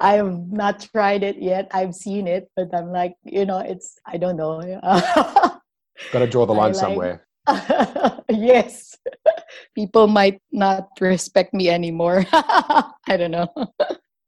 I've 0.00 0.50
not 0.50 0.88
tried 0.92 1.22
it 1.22 1.42
yet. 1.42 1.68
I've 1.72 1.94
seen 1.94 2.26
it, 2.26 2.50
but 2.56 2.68
I'm 2.74 2.90
like, 2.90 3.14
you 3.24 3.44
know, 3.44 3.58
it's 3.58 3.98
I 4.06 4.16
don't 4.16 4.36
know. 4.36 4.60
Got 6.12 6.20
to 6.20 6.26
draw 6.26 6.46
the 6.46 6.54
line 6.54 6.72
like, 6.72 6.80
somewhere. 6.80 7.26
yes. 8.30 8.96
People 9.74 10.06
might 10.06 10.40
not 10.52 10.88
respect 11.00 11.54
me 11.54 11.68
anymore. 11.68 12.24
I 12.32 13.16
don't 13.16 13.30
know. 13.30 13.48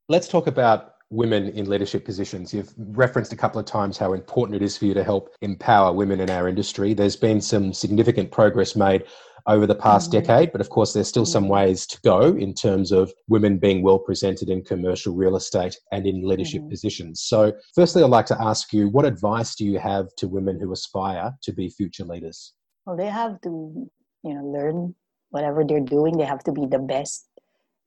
Let's 0.08 0.28
talk 0.28 0.46
about 0.46 0.92
women 1.12 1.50
in 1.50 1.68
leadership 1.68 2.04
positions. 2.04 2.52
You've 2.54 2.72
referenced 2.76 3.32
a 3.32 3.36
couple 3.36 3.60
of 3.60 3.66
times 3.66 3.98
how 3.98 4.14
important 4.14 4.56
it 4.56 4.64
is 4.64 4.78
for 4.78 4.86
you 4.86 4.94
to 4.94 5.04
help 5.04 5.30
empower 5.42 5.92
women 5.92 6.20
in 6.20 6.30
our 6.30 6.48
industry. 6.48 6.94
There's 6.94 7.16
been 7.16 7.40
some 7.40 7.72
significant 7.72 8.30
progress 8.30 8.74
made 8.74 9.04
over 9.46 9.66
the 9.66 9.74
past 9.74 10.10
mm-hmm. 10.10 10.20
decade, 10.20 10.52
but 10.52 10.60
of 10.60 10.70
course, 10.70 10.92
there's 10.92 11.08
still 11.08 11.26
some 11.26 11.44
mm-hmm. 11.44 11.52
ways 11.52 11.86
to 11.86 12.00
go 12.02 12.34
in 12.36 12.54
terms 12.54 12.92
of 12.92 13.12
women 13.28 13.58
being 13.58 13.82
well 13.82 13.98
presented 13.98 14.48
in 14.48 14.62
commercial 14.62 15.14
real 15.14 15.36
estate 15.36 15.76
and 15.92 16.06
in 16.06 16.26
leadership 16.26 16.60
mm-hmm. 16.60 16.70
positions. 16.70 17.22
So, 17.22 17.52
firstly, 17.74 18.02
I'd 18.02 18.10
like 18.10 18.26
to 18.26 18.40
ask 18.40 18.72
you 18.72 18.88
what 18.88 19.04
advice 19.04 19.54
do 19.54 19.64
you 19.64 19.78
have 19.78 20.14
to 20.16 20.28
women 20.28 20.58
who 20.60 20.72
aspire 20.72 21.32
to 21.42 21.52
be 21.52 21.68
future 21.68 22.04
leaders? 22.04 22.54
Well 22.86 22.96
they 22.96 23.08
have 23.08 23.40
to 23.42 23.88
you 24.22 24.34
know 24.34 24.44
learn 24.44 24.94
whatever 25.30 25.64
they're 25.64 25.80
doing. 25.80 26.16
They 26.18 26.24
have 26.24 26.44
to 26.44 26.52
be 26.52 26.66
the 26.66 26.78
best 26.78 27.26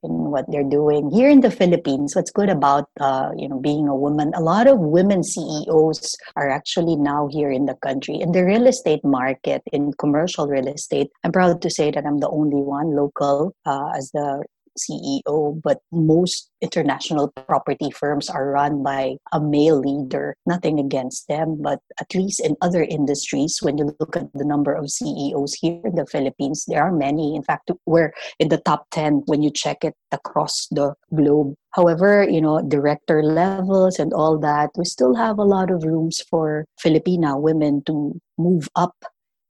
in 0.02 0.10
what 0.30 0.44
they're 0.50 0.68
doing. 0.68 1.10
Here 1.10 1.30
in 1.30 1.40
the 1.40 1.50
philippines 1.50 2.14
what's 2.14 2.30
good 2.30 2.48
about 2.48 2.88
uh, 3.00 3.30
you 3.36 3.48
know 3.48 3.58
being 3.58 3.88
a 3.88 3.96
woman 3.96 4.32
a 4.34 4.40
lot 4.40 4.66
of 4.66 4.78
women 4.78 5.22
ceos 5.22 6.14
are 6.36 6.50
actually 6.50 6.96
now 6.96 7.28
here 7.30 7.50
in 7.50 7.66
the 7.66 7.74
country. 7.76 8.16
In 8.20 8.32
the 8.32 8.44
real 8.44 8.66
estate 8.66 9.04
market 9.04 9.62
in 9.72 9.92
commercial 9.94 10.46
real 10.46 10.68
estate 10.68 11.08
i'm 11.24 11.32
proud 11.32 11.62
to 11.62 11.70
say 11.70 11.90
that 11.90 12.04
i'm 12.04 12.18
the 12.18 12.28
only 12.28 12.60
one 12.60 12.94
local 12.94 13.54
uh, 13.64 13.90
as 13.96 14.10
the 14.10 14.44
CEO, 14.78 15.60
but 15.62 15.80
most 15.92 16.50
international 16.60 17.28
property 17.48 17.90
firms 17.90 18.28
are 18.30 18.50
run 18.50 18.82
by 18.82 19.16
a 19.32 19.40
male 19.40 19.80
leader. 19.80 20.36
Nothing 20.46 20.78
against 20.78 21.28
them, 21.28 21.58
but 21.60 21.80
at 22.00 22.14
least 22.14 22.40
in 22.40 22.56
other 22.60 22.82
industries, 22.82 23.58
when 23.60 23.78
you 23.78 23.94
look 24.00 24.16
at 24.16 24.32
the 24.34 24.44
number 24.44 24.72
of 24.72 24.90
CEOs 24.90 25.54
here 25.54 25.80
in 25.84 25.94
the 25.94 26.06
Philippines, 26.06 26.64
there 26.66 26.82
are 26.82 26.92
many. 26.92 27.36
In 27.36 27.42
fact, 27.42 27.70
we're 27.86 28.12
in 28.38 28.48
the 28.48 28.58
top 28.58 28.86
10 28.90 29.22
when 29.26 29.42
you 29.42 29.50
check 29.50 29.84
it 29.84 29.94
across 30.12 30.66
the 30.70 30.94
globe. 31.14 31.54
However, 31.72 32.26
you 32.28 32.40
know, 32.40 32.62
director 32.62 33.22
levels 33.22 33.98
and 33.98 34.12
all 34.12 34.38
that, 34.38 34.70
we 34.76 34.84
still 34.84 35.14
have 35.14 35.38
a 35.38 35.44
lot 35.44 35.70
of 35.70 35.84
rooms 35.84 36.22
for 36.30 36.64
Filipina 36.82 37.38
women 37.38 37.82
to 37.84 38.18
move 38.38 38.68
up 38.76 38.96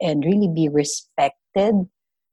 and 0.01 0.25
really 0.25 0.49
be 0.49 0.69
respected 0.69 1.87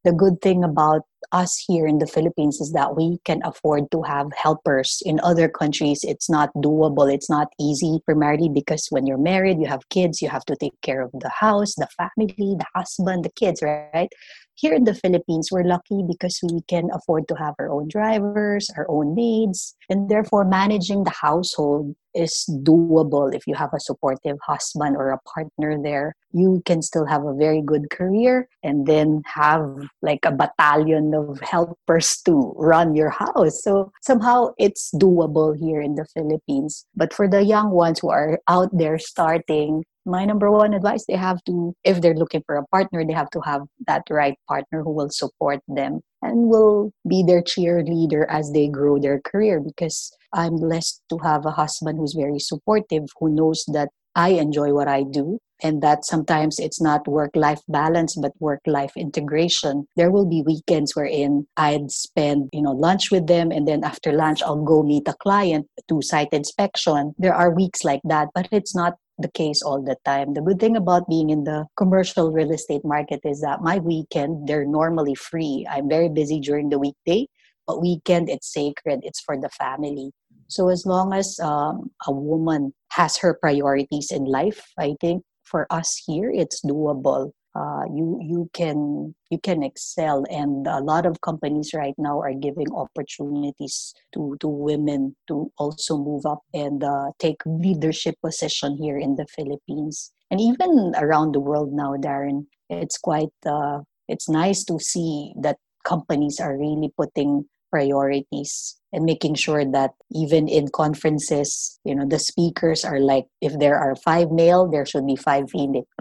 the 0.04 0.12
good 0.12 0.42
thing 0.42 0.64
about 0.64 1.04
us 1.32 1.64
here 1.66 1.88
in 1.88 2.00
the 2.00 2.08
Philippines 2.08 2.60
is 2.60 2.74
that 2.74 2.96
we 2.96 3.20
can 3.26 3.42
afford 3.44 3.90
to 3.92 4.02
have 4.04 4.28
helpers. 4.36 5.02
In 5.06 5.20
other 5.24 5.48
countries, 5.48 6.04
it's 6.04 6.30
not 6.30 6.54
doable, 6.56 7.12
it's 7.12 7.30
not 7.30 7.48
easy, 7.60 8.00
primarily 8.06 8.50
because 8.50 8.88
when 8.90 9.08
you're 9.08 9.18
married, 9.18 9.60
you 9.60 9.68
have 9.68 9.88
kids, 9.90 10.22
you 10.22 10.30
have 10.30 10.46
to 10.46 10.56
take 10.56 10.80
care 10.82 11.02
of 11.02 11.12
the 11.14 11.30
house, 11.30 11.76
the 11.76 11.88
family, 11.98 12.56
the 12.58 12.66
husband, 12.76 13.24
the 13.24 13.32
kids, 13.32 13.62
right? 13.62 14.10
Here 14.56 14.74
in 14.74 14.84
the 14.84 14.94
Philippines, 14.94 15.50
we're 15.52 15.64
lucky 15.64 16.04
because 16.08 16.40
we 16.44 16.62
can 16.68 16.90
afford 16.94 17.28
to 17.28 17.36
have 17.36 17.56
our 17.60 17.72
own 17.72 17.88
drivers, 17.88 18.70
our 18.78 18.86
own 18.88 19.16
maids, 19.16 19.76
and 19.90 20.10
therefore 20.10 20.46
managing 20.46 21.04
the 21.04 21.10
household 21.12 21.96
is 22.14 22.46
doable 22.64 23.34
if 23.34 23.48
you 23.48 23.56
have 23.56 23.74
a 23.74 23.80
supportive 23.80 24.38
husband 24.46 24.96
or 24.96 25.10
a 25.10 25.20
partner 25.22 25.82
there. 25.82 26.16
You 26.32 26.62
can 26.66 26.82
still 26.82 27.06
have 27.06 27.26
a 27.26 27.34
very 27.34 27.62
good 27.62 27.90
career 27.90 28.48
and 28.62 28.86
then 28.86 29.24
have 29.26 29.66
like 30.02 30.24
a 30.24 30.32
battalion 30.32 31.14
of 31.14 31.40
helpers 31.42 32.22
to 32.26 32.54
run 32.56 32.96
your 32.96 33.10
house. 33.10 33.64
So 33.64 33.92
somehow 34.02 34.54
it's 34.60 34.92
doable 34.94 35.58
here 35.58 35.82
in 35.82 35.96
the 35.96 36.06
Philippines. 36.14 36.86
But 36.96 37.14
for 37.14 37.28
the 37.28 37.44
young 37.44 37.72
ones 37.72 38.00
who 38.00 38.10
are 38.10 38.40
out 38.48 38.70
there 38.72 39.00
starting, 39.00 39.84
my 40.06 40.26
number 40.26 40.52
one 40.52 40.74
advice 40.74 41.06
they 41.06 41.16
have 41.16 41.44
to 41.46 41.74
if 41.84 42.02
they're 42.02 42.14
looking 42.16 42.44
for 42.46 42.56
a 42.56 42.68
partner 42.68 43.06
they 43.06 43.14
have 43.14 43.30
to 43.30 43.42
have 43.42 43.62
that 43.88 44.04
right 44.10 44.38
partner 44.48 44.84
who 44.84 44.92
will 44.92 45.10
support 45.10 45.60
them 45.68 46.02
and 46.22 46.50
will 46.50 46.92
be 47.08 47.24
their 47.24 47.42
cheerleader 47.42 48.26
as 48.30 48.52
they 48.54 48.68
grow 48.68 48.98
their 48.98 49.20
career. 49.22 49.60
Because 49.60 50.12
i'm 50.34 50.58
blessed 50.58 51.02
to 51.10 51.18
have 51.20 51.46
a 51.46 51.52
husband 51.52 52.00
who's 52.00 52.14
very 52.14 52.40
supportive 52.40 53.04
who 53.20 53.30
knows 53.30 53.64
that 53.72 53.90
i 54.16 54.30
enjoy 54.30 54.74
what 54.74 54.88
i 54.88 55.04
do 55.04 55.40
and 55.64 55.82
that 55.82 56.06
sometimes 56.06 56.60
it's 56.60 56.82
not 56.82 57.08
work 57.08 57.32
life 57.36 57.62
balance 57.70 58.18
but 58.18 58.34
work 58.40 58.60
life 58.68 58.92
integration. 58.98 59.88
There 59.96 60.12
will 60.12 60.26
be 60.26 60.44
weekends 60.46 60.96
wherein 60.96 61.48
i'd 61.58 61.90
spend 61.92 62.50
you 62.52 62.62
know 62.62 62.72
lunch 62.72 63.12
with 63.12 63.28
them 63.28 63.52
and 63.52 63.68
then 63.68 63.84
after 63.84 64.12
lunch 64.12 64.44
i'll 64.44 64.64
go 64.64 64.84
meet 64.84 65.08
a 65.08 65.14
client 65.14 65.68
to 65.90 66.02
site 66.02 66.34
inspection. 66.34 67.16
There 67.18 67.34
are 67.34 67.50
weeks 67.52 67.84
like 67.84 68.02
that 68.04 68.30
but 68.36 68.50
it's 68.52 68.76
not 68.76 68.96
the 69.20 69.32
case 69.32 69.62
all 69.62 69.82
the 69.82 69.98
time. 70.06 70.34
The 70.34 70.42
good 70.42 70.60
thing 70.60 70.76
about 70.76 71.08
being 71.08 71.30
in 71.30 71.44
the 71.44 71.66
commercial 71.78 72.32
real 72.32 72.52
estate 72.52 72.84
market 72.84 73.22
is 73.24 73.42
that 73.42 73.62
my 73.62 73.78
weekend, 73.78 74.48
they're 74.48 74.66
normally 74.66 75.16
free. 75.16 75.66
I'm 75.70 75.90
very 75.90 76.10
busy 76.10 76.40
during 76.40 76.70
the 76.70 76.80
weekday, 76.80 77.28
but 77.68 77.82
weekend, 77.82 78.30
it's 78.30 78.52
sacred. 78.52 79.02
It's 79.04 79.22
for 79.22 79.40
the 79.40 79.50
family. 79.50 80.12
So 80.48 80.70
as 80.70 80.86
long 80.86 81.14
as 81.14 81.40
um, 81.40 81.92
a 82.06 82.12
woman 82.12 82.74
has 82.92 83.18
her 83.18 83.34
priorities 83.34 84.12
in 84.12 84.26
life, 84.26 84.62
I 84.78 84.96
think 85.02 85.24
for 85.44 85.68
us 85.70 86.02
here 86.06 86.32
it's 86.32 86.62
doable. 86.66 87.32
Uh, 87.56 87.84
you 87.94 88.20
you 88.22 88.50
can 88.54 89.14
you 89.30 89.38
can 89.38 89.62
excel, 89.62 90.26
and 90.32 90.66
a 90.66 90.80
lot 90.80 91.06
of 91.06 91.22
companies 91.22 91.74
right 91.74 91.94
now 91.98 92.20
are 92.20 92.34
giving 92.34 92.72
opportunities 92.74 93.94
to 94.14 94.36
to 94.40 94.48
women 94.48 95.16
to 95.28 95.52
also 95.58 95.98
move 95.98 96.26
up 96.26 96.42
and 96.54 96.84
uh, 96.84 97.12
take 97.20 97.38
leadership 97.46 98.16
position 98.22 98.76
here 98.78 98.98
in 98.98 99.16
the 99.16 99.28
Philippines 99.28 100.12
and 100.34 100.42
even 100.42 100.94
around 100.98 101.34
the 101.34 101.40
world 101.40 101.72
now, 101.72 101.94
Darren. 101.94 102.48
It's 102.70 102.98
quite 102.98 103.38
uh, 103.46 103.82
it's 104.08 104.28
nice 104.28 104.64
to 104.66 104.80
see 104.80 105.34
that 105.42 105.58
companies 105.86 106.40
are 106.40 106.58
really 106.58 106.92
putting 106.98 107.46
priorities 107.70 108.82
and 108.94 109.04
making 109.04 109.36
sure 109.36 109.66
that 109.66 109.92
even 110.12 110.48
in 110.48 110.70
conferences 110.70 111.80
you 111.84 111.94
know 111.96 112.06
the 112.08 112.20
speakers 112.20 112.86
are 112.86 113.00
like 113.00 113.26
if 113.42 113.58
there 113.60 113.78
are 113.78 113.96
five 113.96 114.32
male 114.32 114.70
there 114.70 114.86
should 114.86 115.06
be 115.06 115.16
five 115.16 115.46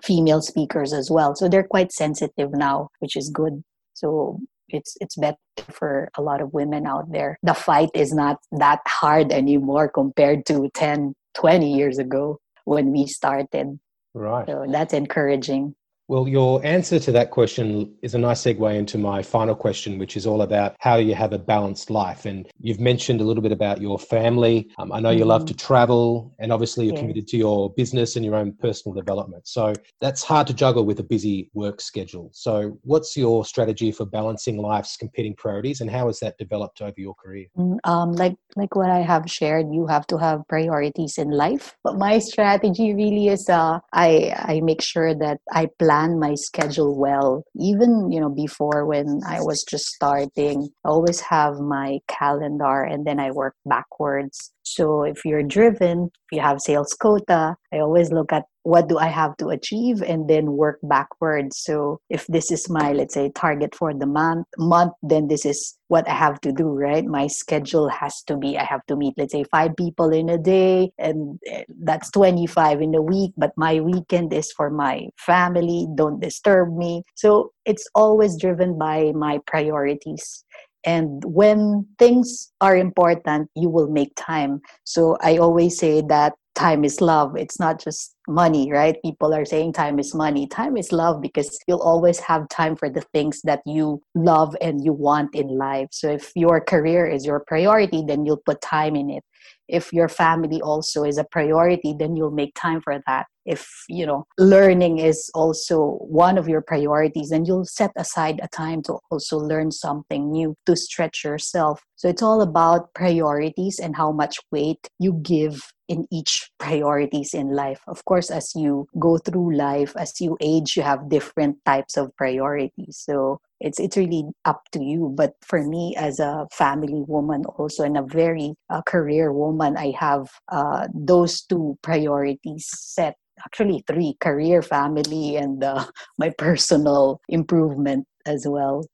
female 0.05 0.43
speakers 0.43 0.93
as 0.93 1.11
well. 1.11 1.35
So 1.35 1.49
they're 1.49 1.67
quite 1.67 1.91
sensitive 1.93 2.53
now 2.53 2.91
which 3.01 3.17
is 3.17 3.31
good. 3.31 3.65
So 3.95 4.39
it's 4.69 4.97
it's 5.01 5.17
better 5.17 5.37
for 5.71 6.11
a 6.17 6.23
lot 6.23 6.41
of 6.41 6.53
women 6.53 6.87
out 6.87 7.11
there. 7.11 7.39
The 7.43 7.55
fight 7.55 7.91
is 7.95 8.13
not 8.13 8.39
that 8.53 8.81
hard 8.87 9.33
anymore 9.33 9.89
compared 9.89 10.47
to 10.47 10.71
10 10.75 11.15
20 11.35 11.73
years 11.75 11.99
ago 11.99 12.39
when 12.65 12.93
we 12.93 13.07
started. 13.07 13.79
Right. 14.15 14.47
So 14.47 14.67
that's 14.69 14.93
encouraging 14.93 15.75
well, 16.13 16.29
your 16.29 16.63
answer 16.63 16.99
to 16.99 17.11
that 17.11 17.31
question 17.31 17.91
is 18.03 18.15
a 18.15 18.19
nice 18.19 18.43
segue 18.43 18.77
into 18.77 18.99
my 18.99 19.23
final 19.23 19.55
question, 19.55 19.97
which 19.97 20.15
is 20.15 20.27
all 20.27 20.43
about 20.43 20.77
how 20.79 20.97
you 20.97 21.15
have 21.15 21.33
a 21.33 21.39
balanced 21.39 21.89
life. 21.89 22.27
And 22.27 22.47
you've 22.61 22.81
mentioned 22.81 23.23
a 23.23 23.25
little 23.25 23.43
bit 23.43 23.51
about 23.51 23.81
your 23.81 23.99
family. 23.99 24.69
Um, 24.77 24.93
I 24.93 25.01
know 25.01 25.09
you 25.09 25.21
mm-hmm. 25.21 25.29
love 25.29 25.47
to 25.47 25.55
travel, 25.55 26.35
and 26.39 26.53
obviously 26.53 26.85
you're 26.85 26.99
committed 26.99 27.27
to 27.29 27.39
your 27.39 27.73
business 27.73 28.17
and 28.17 28.27
your 28.27 28.35
own 28.35 28.53
personal 28.61 28.95
development. 28.95 29.49
So 29.49 29.73
that's 30.03 30.23
hard 30.23 30.47
to 30.49 30.53
juggle 30.53 30.85
with 30.85 31.01
a 31.01 31.03
busy 31.03 31.51
work 31.55 31.81
schedule. 31.81 32.29
So, 32.35 32.79
what's 32.83 33.17
your 33.17 33.47
strategy 33.47 33.91
for 33.91 34.05
balancing 34.05 34.59
life's 34.59 34.99
competing 34.99 35.35
priorities, 35.35 35.81
and 35.81 35.91
how 35.91 36.09
has 36.09 36.21
that 36.21 36.37
developed 36.37 36.83
over 36.83 36.99
your 36.99 37.15
career? 37.15 37.47
Mm, 37.57 37.79
um, 37.85 38.13
like 38.13 38.37
like 38.57 38.77
what 38.77 38.91
I 38.91 39.01
have 39.01 39.31
shared, 39.31 39.67
you 39.73 39.87
have 39.87 40.07
to 40.09 40.19
have 40.19 40.47
priorities 40.49 41.19
in 41.19 41.31
life. 41.31 41.75
But 41.83 41.97
my 41.97 42.19
strategy 42.19 42.95
really 42.95 43.29
is, 43.29 43.49
uh, 43.49 43.81
I 43.93 44.35
I 44.37 44.61
make 44.61 44.83
sure 44.83 45.15
that 45.15 45.39
I 45.51 45.69
plan 45.79 46.19
my 46.19 46.35
schedule 46.35 46.99
well. 46.99 47.45
Even, 47.57 48.11
you 48.13 48.21
know, 48.21 48.31
before 48.31 48.87
when 48.87 49.21
I 49.27 49.41
was 49.41 49.65
just 49.65 49.87
starting, 49.87 50.69
I 50.85 50.89
always 50.89 51.21
have 51.21 51.61
my 51.61 51.99
calendar 52.09 52.83
and 52.83 53.07
then 53.07 53.19
I 53.21 53.31
work 53.31 53.55
backwards. 53.65 54.53
So 54.63 55.03
if 55.05 55.25
you're 55.25 55.43
driven, 55.43 56.11
if 56.15 56.37
you 56.37 56.41
have 56.41 56.61
sales 56.61 56.95
quota, 56.95 57.57
I 57.73 57.79
always 57.79 58.13
look 58.13 58.33
at 58.33 58.45
what 58.65 58.89
do 58.89 58.99
I 58.99 59.07
have 59.07 59.37
to 59.39 59.49
achieve 59.49 60.03
and 60.03 60.29
then 60.29 60.53
work 60.53 60.79
backwards. 60.83 61.59
So 61.59 62.01
if 62.09 62.27
this 62.29 62.51
is 62.51 62.71
my 62.71 62.93
let's 62.93 63.15
say 63.15 63.31
target 63.35 63.75
for 63.75 63.93
the 63.93 64.07
month 64.07 64.47
month, 64.59 64.93
then 65.03 65.29
this 65.29 65.45
is 65.45 65.77
what 65.89 66.09
I 66.09 66.15
have 66.15 66.41
to 66.43 66.53
do, 66.53 66.69
right? 66.69 67.05
My 67.05 67.27
schedule 67.27 67.89
has 67.89 68.23
to 68.25 68.37
be 68.37 68.57
I 68.59 68.65
have 68.65 68.85
to 68.87 68.97
meet 68.97 69.15
let's 69.17 69.33
say 69.33 69.45
five 69.45 69.77
people 69.77 70.11
in 70.11 70.29
a 70.29 70.39
day 70.39 70.93
and 70.99 71.39
eh, 71.47 71.65
that's 71.83 72.11
25 72.11 72.81
in 72.81 72.95
a 72.95 73.03
week, 73.03 73.33
but 73.37 73.53
my 73.57 73.81
weekend 73.81 74.33
is 74.33 74.53
for 74.53 74.71
my 74.71 75.09
family, 75.19 75.87
don't 75.95 76.21
disturb 76.21 76.77
me. 76.77 77.03
So 77.15 77.53
it's 77.65 77.87
always 77.95 78.41
driven 78.41 78.79
by 78.79 79.13
my 79.15 79.41
priorities 79.47 80.45
and 80.85 81.23
when 81.25 81.87
things 81.99 82.53
are 82.61 82.77
important 82.77 83.49
you 83.55 83.69
will 83.69 83.89
make 83.89 84.13
time 84.17 84.61
so 84.85 85.17
i 85.21 85.37
always 85.37 85.79
say 85.79 86.03
that 86.09 86.33
time 86.55 86.85
is 86.85 87.01
love 87.01 87.37
it's 87.37 87.59
not 87.59 87.81
just 87.81 88.15
money 88.29 88.71
right? 88.73 88.97
People 89.05 89.35
are 89.35 89.45
saying 89.45 89.73
time 89.73 89.99
is 89.99 90.15
money. 90.15 90.47
Time 90.47 90.77
is 90.77 90.93
love 90.93 91.21
because 91.21 91.59
you'll 91.67 91.83
always 91.83 92.19
have 92.21 92.49
time 92.49 92.77
for 92.77 92.89
the 92.89 93.03
things 93.13 93.41
that 93.43 93.61
you 93.67 94.03
love 94.15 94.57
and 94.61 94.85
you 94.85 94.93
want 94.93 95.35
in 95.35 95.49
life. 95.49 95.89
So 95.93 96.11
if 96.11 96.33
your 96.35 96.61
career 96.61 97.07
is 97.07 97.27
your 97.27 97.41
priority 97.41 98.05
then 98.07 98.25
you'll 98.25 98.43
put 98.45 98.61
time 98.61 98.97
in 98.97 99.11
it. 99.11 99.25
If 99.69 99.93
your 99.93 100.09
family 100.09 100.61
also 100.61 101.05
is 101.05 101.19
a 101.19 101.25
priority 101.25 101.95
then 101.99 102.17
you'll 102.17 102.31
make 102.31 102.55
time 102.55 102.81
for 102.81 103.01
that. 103.07 103.27
If 103.45 103.69
you 103.89 104.07
know 104.07 104.27
learning 104.39 104.99
is 104.99 105.31
also 105.35 105.99
one 106.01 106.39
of 106.39 106.49
your 106.49 106.63
priorities 106.63 107.31
then 107.31 107.45
you'll 107.45 107.65
set 107.65 107.91
aside 107.97 108.41
a 108.43 108.49
time 108.49 108.83
to 108.85 108.99
also 109.11 109.39
learn 109.39 109.73
something 109.73 110.31
new 110.31 110.55
to 110.67 110.77
stretch 110.77 111.25
yourself. 111.25 111.83
So 111.97 112.09
it's 112.09 112.23
all 112.23 112.41
about 112.43 112.95
priorities 112.95 113.79
and 113.79 113.97
how 113.97 114.13
much 114.13 114.39
weight 114.53 114.89
you 114.99 115.15
give 115.23 115.73
in 115.89 116.07
each 116.11 116.51
priorities 116.59 117.35
in 117.35 117.55
life. 117.55 117.81
Of 117.87 118.05
course 118.05 118.22
as 118.31 118.55
you 118.55 118.87
go 118.99 119.19
through 119.19 119.55
life 119.57 119.95
as 119.97 120.21
you 120.21 120.37
age 120.41 120.77
you 120.77 120.83
have 120.83 121.09
different 121.09 121.57
types 121.65 121.97
of 121.97 122.15
priorities. 122.17 122.99
So 122.99 123.41
it's 123.61 123.79
it's 123.79 123.97
really 123.97 124.25
up 124.45 124.63
to 124.73 124.83
you. 124.83 125.13
But 125.15 125.35
for 125.43 125.63
me 125.63 125.95
as 125.97 126.21
a 126.21 126.47
family 126.53 127.05
woman 127.07 127.45
also 127.47 127.85
and 127.85 127.97
a 127.97 128.03
very 128.03 128.55
uh, 128.71 128.83
career 128.83 129.33
woman 129.33 129.77
i 129.77 129.93
have 129.99 130.29
uh, 130.51 130.89
those 130.95 131.43
two 131.43 131.79
priorities 131.83 132.69
set. 132.73 133.17
Actually 133.45 133.83
three 133.89 134.17
career 134.21 134.63
family 134.63 135.37
and 135.37 135.65
uh, 135.65 135.85
my 136.19 136.31
personal 136.39 137.21
improvement 137.29 138.07
as 138.27 138.47
well. 138.47 138.85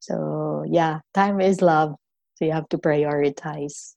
So 0.00 0.64
yeah 0.68 1.00
time 1.14 1.40
is 1.40 1.62
love. 1.62 1.94
So 2.36 2.44
you 2.46 2.52
have 2.52 2.68
to 2.70 2.78
prioritize 2.78 3.94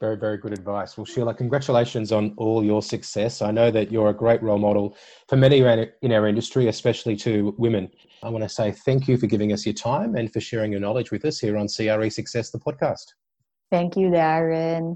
very, 0.00 0.16
very 0.16 0.38
good 0.38 0.52
advice. 0.52 0.96
Well, 0.96 1.04
Sheila, 1.04 1.34
congratulations 1.34 2.12
on 2.12 2.34
all 2.36 2.64
your 2.64 2.82
success. 2.82 3.42
I 3.42 3.50
know 3.50 3.70
that 3.70 3.90
you're 3.90 4.10
a 4.10 4.14
great 4.14 4.42
role 4.42 4.58
model 4.58 4.96
for 5.28 5.36
many 5.36 5.58
in 5.58 6.12
our 6.12 6.26
industry, 6.26 6.68
especially 6.68 7.16
to 7.16 7.54
women. 7.58 7.90
I 8.22 8.28
want 8.28 8.44
to 8.44 8.48
say 8.48 8.72
thank 8.72 9.08
you 9.08 9.16
for 9.16 9.26
giving 9.26 9.52
us 9.52 9.66
your 9.66 9.74
time 9.74 10.16
and 10.16 10.32
for 10.32 10.40
sharing 10.40 10.72
your 10.72 10.80
knowledge 10.80 11.10
with 11.10 11.24
us 11.24 11.38
here 11.38 11.56
on 11.56 11.68
CRE 11.68 12.08
Success, 12.08 12.50
the 12.50 12.58
podcast. 12.58 13.14
Thank 13.70 13.96
you, 13.96 14.08
Darren. 14.08 14.94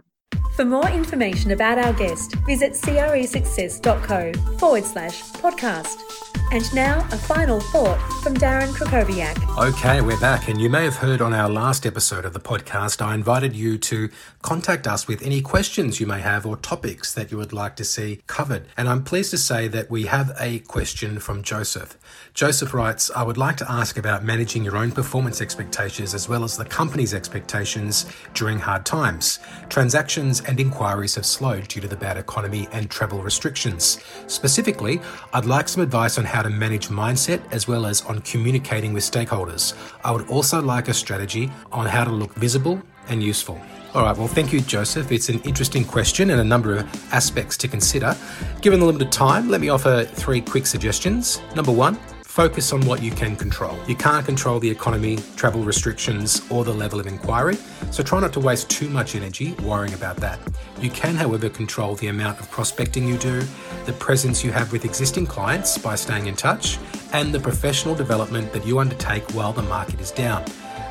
For 0.55 0.65
more 0.65 0.89
information 0.89 1.53
about 1.53 1.79
our 1.79 1.93
guest, 1.93 2.35
visit 2.47 2.73
cresuccess.co 2.73 4.33
forward 4.59 4.85
slash 4.85 5.23
podcast. 5.33 6.32
And 6.53 6.75
now, 6.75 6.99
a 7.11 7.17
final 7.17 7.61
thought 7.61 7.99
from 8.23 8.35
Darren 8.35 8.75
Krakowiak. 8.75 9.39
Okay, 9.57 10.03
we're 10.03 10.21
back. 10.21 10.51
And 10.51 10.61
you 10.61 10.69
may 10.69 10.85
have 10.85 10.97
heard 10.97 11.23
on 11.23 11.33
our 11.33 11.49
last 11.49 11.87
episode 11.87 12.27
of 12.27 12.35
the 12.35 12.41
podcast, 12.41 13.01
I 13.01 13.15
invited 13.15 13.57
you 13.57 13.79
to 13.79 14.11
contact 14.43 14.87
us 14.87 15.09
with 15.09 15.23
any 15.23 15.41
questions 15.41 15.99
you 15.99 16.07
may 16.07 16.21
have 16.21 16.45
or 16.45 16.59
topics 16.59 17.15
that 17.15 17.31
you 17.31 17.39
would 17.39 17.55
like 17.55 17.75
to 17.77 17.85
see 17.85 18.21
covered. 18.27 18.67
And 18.77 18.87
I'm 18.87 19.03
pleased 19.03 19.31
to 19.31 19.39
say 19.39 19.67
that 19.69 19.91
we 19.91 20.05
have 20.05 20.31
a 20.39 20.59
question 20.59 21.21
from 21.21 21.43
Joseph. 21.43 21.97
Joseph 22.35 22.75
writes, 22.75 23.11
I 23.17 23.23
would 23.23 23.39
like 23.39 23.57
to 23.57 23.71
ask 23.73 23.97
about 23.97 24.23
managing 24.23 24.63
your 24.63 24.77
own 24.77 24.91
performance 24.91 25.41
expectations 25.41 26.13
as 26.13 26.29
well 26.29 26.45
as 26.45 26.59
the 26.59 26.67
company's 26.67 27.15
expectations 27.15 28.05
during 28.35 28.59
hard 28.59 28.85
times. 28.85 29.39
Transactions 29.71 30.43
and 30.43 30.61
inquiries 30.61 31.15
have 31.15 31.25
slowed 31.25 31.69
due 31.69 31.81
to 31.81 31.89
the 31.89 31.97
bad 31.97 32.19
economy 32.19 32.69
and 32.73 32.91
travel 32.91 33.23
restrictions. 33.23 34.05
Specifically, 34.27 35.01
I'd 35.33 35.47
like 35.47 35.67
some 35.67 35.83
advice 35.83 36.19
on 36.19 36.27
how 36.43 36.49
to 36.49 36.55
manage 36.55 36.89
mindset 36.89 37.41
as 37.53 37.69
well 37.69 37.87
as 37.87 38.03
on 38.03 38.21
communicating 38.23 38.93
with 38.93 39.05
stakeholders. 39.05 39.75
I 40.05 40.11
would 40.11 40.29
also 40.29 40.61
like 40.61 40.89
a 40.89 40.95
strategy 40.95 41.53
on 41.71 41.87
how 41.87 42.05
to 42.05 42.11
look 42.11 42.35
visible 42.35 42.83
and 43.09 43.23
useful. 43.23 43.61
All 43.95 44.03
right, 44.03 44.17
well, 44.17 44.27
thank 44.27 44.53
you, 44.53 44.61
Joseph. 44.61 45.13
It's 45.13 45.29
an 45.29 45.41
interesting 45.43 45.85
question 45.85 46.31
and 46.31 46.41
a 46.41 46.45
number 46.45 46.75
of 46.75 47.13
aspects 47.15 47.57
to 47.59 47.69
consider. 47.69 48.17
Given 48.61 48.81
the 48.81 48.87
limited 48.87 49.13
time, 49.13 49.51
let 49.51 49.61
me 49.61 49.69
offer 49.69 50.05
three 50.05 50.41
quick 50.41 50.67
suggestions. 50.67 51.41
Number 51.55 51.71
one, 51.71 51.97
focus 52.33 52.73
on 52.73 52.81
what 52.87 53.03
you 53.03 53.11
can 53.11 53.37
control. 53.37 53.79
You 53.87 53.95
can't 53.95 54.25
control 54.25 54.59
the 54.59 54.71
economy, 54.71 55.19
travel 55.37 55.63
restrictions, 55.63 56.41
or 56.49 56.65
the 56.65 56.73
level 56.73 56.99
of 56.99 57.07
inquiry, 57.07 57.59
so 57.91 58.03
try 58.03 58.21
not 58.21 58.33
to 58.33 58.41
waste 58.41 58.71
too 58.71 58.89
much 58.89 59.15
energy 59.15 59.53
worrying 59.63 59.93
about 59.93 60.17
that. 60.17 60.41
You 60.81 60.89
can, 60.89 61.15
however, 61.15 61.51
control 61.51 61.95
the 61.95 62.07
amount 62.07 62.41
of 62.41 62.51
prospecting 62.51 63.07
you 63.07 63.19
do, 63.19 63.43
the 63.85 63.93
presence 63.93 64.43
you 64.43 64.51
have 64.51 64.73
with 64.73 64.87
existing 64.87 65.27
clients 65.27 65.77
by 65.77 65.95
staying 65.95 66.27
in 66.27 66.35
touch, 66.35 66.79
and 67.13 67.35
the 67.35 67.39
professional 67.39 67.95
development 67.95 68.51
that 68.55 68.67
you 68.67 68.79
undertake 68.79 69.31
while 69.35 69.53
the 69.53 69.65
market 69.65 70.01
is 70.01 70.11
down. 70.11 70.43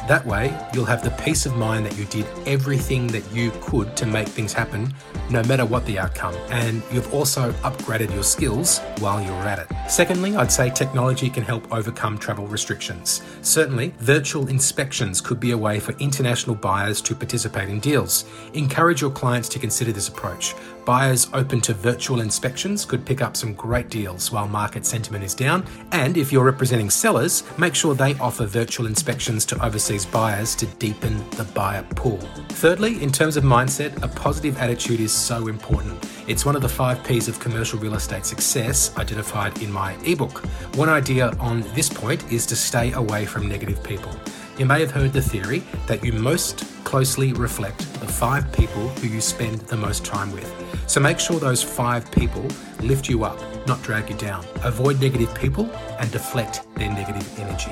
That 0.07 0.25
way, 0.25 0.57
you'll 0.73 0.85
have 0.85 1.03
the 1.03 1.11
peace 1.23 1.45
of 1.45 1.55
mind 1.55 1.85
that 1.85 1.97
you 1.97 2.05
did 2.05 2.25
everything 2.45 3.07
that 3.07 3.23
you 3.31 3.51
could 3.61 3.95
to 3.97 4.05
make 4.05 4.27
things 4.27 4.51
happen, 4.51 4.93
no 5.29 5.43
matter 5.43 5.65
what 5.65 5.85
the 5.85 5.99
outcome. 5.99 6.35
And 6.49 6.81
you've 6.91 7.13
also 7.13 7.51
upgraded 7.63 8.13
your 8.13 8.23
skills 8.23 8.79
while 8.99 9.21
you're 9.21 9.33
at 9.47 9.59
it. 9.59 9.67
Secondly, 9.89 10.35
I'd 10.35 10.51
say 10.51 10.69
technology 10.69 11.29
can 11.29 11.43
help 11.43 11.71
overcome 11.71 12.17
travel 12.17 12.47
restrictions. 12.47 13.21
Certainly, 13.41 13.93
virtual 13.99 14.47
inspections 14.47 15.21
could 15.21 15.39
be 15.39 15.51
a 15.51 15.57
way 15.57 15.79
for 15.79 15.93
international 15.99 16.55
buyers 16.55 16.99
to 17.01 17.15
participate 17.15 17.69
in 17.69 17.79
deals. 17.79 18.25
Encourage 18.53 19.01
your 19.01 19.11
clients 19.11 19.47
to 19.49 19.59
consider 19.59 19.91
this 19.91 20.09
approach. 20.09 20.55
Buyers 20.85 21.29
open 21.33 21.61
to 21.61 21.73
virtual 21.73 22.21
inspections 22.21 22.85
could 22.85 23.05
pick 23.05 23.21
up 23.21 23.37
some 23.37 23.53
great 23.53 23.89
deals 23.89 24.31
while 24.31 24.47
market 24.47 24.83
sentiment 24.85 25.23
is 25.23 25.35
down. 25.35 25.63
And 25.91 26.17
if 26.17 26.31
you're 26.31 26.43
representing 26.43 26.89
sellers, 26.89 27.43
make 27.57 27.75
sure 27.75 27.93
they 27.93 28.15
offer 28.15 28.45
virtual 28.47 28.87
inspections 28.87 29.45
to 29.45 29.63
overseas 29.63 30.00
these 30.01 30.11
buyers 30.11 30.55
to 30.55 30.65
deepen 30.65 31.15
the 31.31 31.43
buyer 31.43 31.83
pool. 31.95 32.17
Thirdly, 32.49 33.01
in 33.03 33.11
terms 33.11 33.37
of 33.37 33.43
mindset, 33.43 34.01
a 34.01 34.07
positive 34.07 34.57
attitude 34.57 34.99
is 34.99 35.11
so 35.11 35.47
important. 35.47 36.03
It's 36.27 36.43
one 36.43 36.55
of 36.55 36.63
the 36.63 36.69
five 36.69 37.03
P's 37.03 37.27
of 37.27 37.39
commercial 37.39 37.77
real 37.77 37.93
estate 37.93 38.25
success 38.25 38.97
identified 38.97 39.61
in 39.61 39.71
my 39.71 39.93
ebook. 40.03 40.43
One 40.75 40.89
idea 40.89 41.35
on 41.39 41.61
this 41.75 41.89
point 41.89 42.31
is 42.31 42.47
to 42.47 42.55
stay 42.55 42.91
away 42.93 43.25
from 43.25 43.47
negative 43.47 43.83
people. 43.83 44.11
You 44.61 44.67
may 44.67 44.79
have 44.79 44.91
heard 44.91 45.11
the 45.11 45.23
theory 45.23 45.63
that 45.87 46.05
you 46.05 46.13
most 46.13 46.65
closely 46.83 47.33
reflect 47.33 47.79
the 47.99 48.05
five 48.05 48.53
people 48.53 48.89
who 48.89 49.07
you 49.07 49.19
spend 49.19 49.59
the 49.61 49.75
most 49.75 50.05
time 50.05 50.31
with. 50.31 50.47
So 50.85 50.99
make 50.99 51.19
sure 51.19 51.39
those 51.39 51.63
five 51.63 52.11
people 52.11 52.45
lift 52.79 53.09
you 53.09 53.23
up, 53.23 53.39
not 53.65 53.81
drag 53.81 54.11
you 54.11 54.15
down. 54.17 54.45
Avoid 54.61 55.01
negative 55.01 55.33
people 55.33 55.67
and 55.97 56.11
deflect 56.11 56.61
their 56.75 56.91
negative 56.93 57.39
energy. 57.39 57.71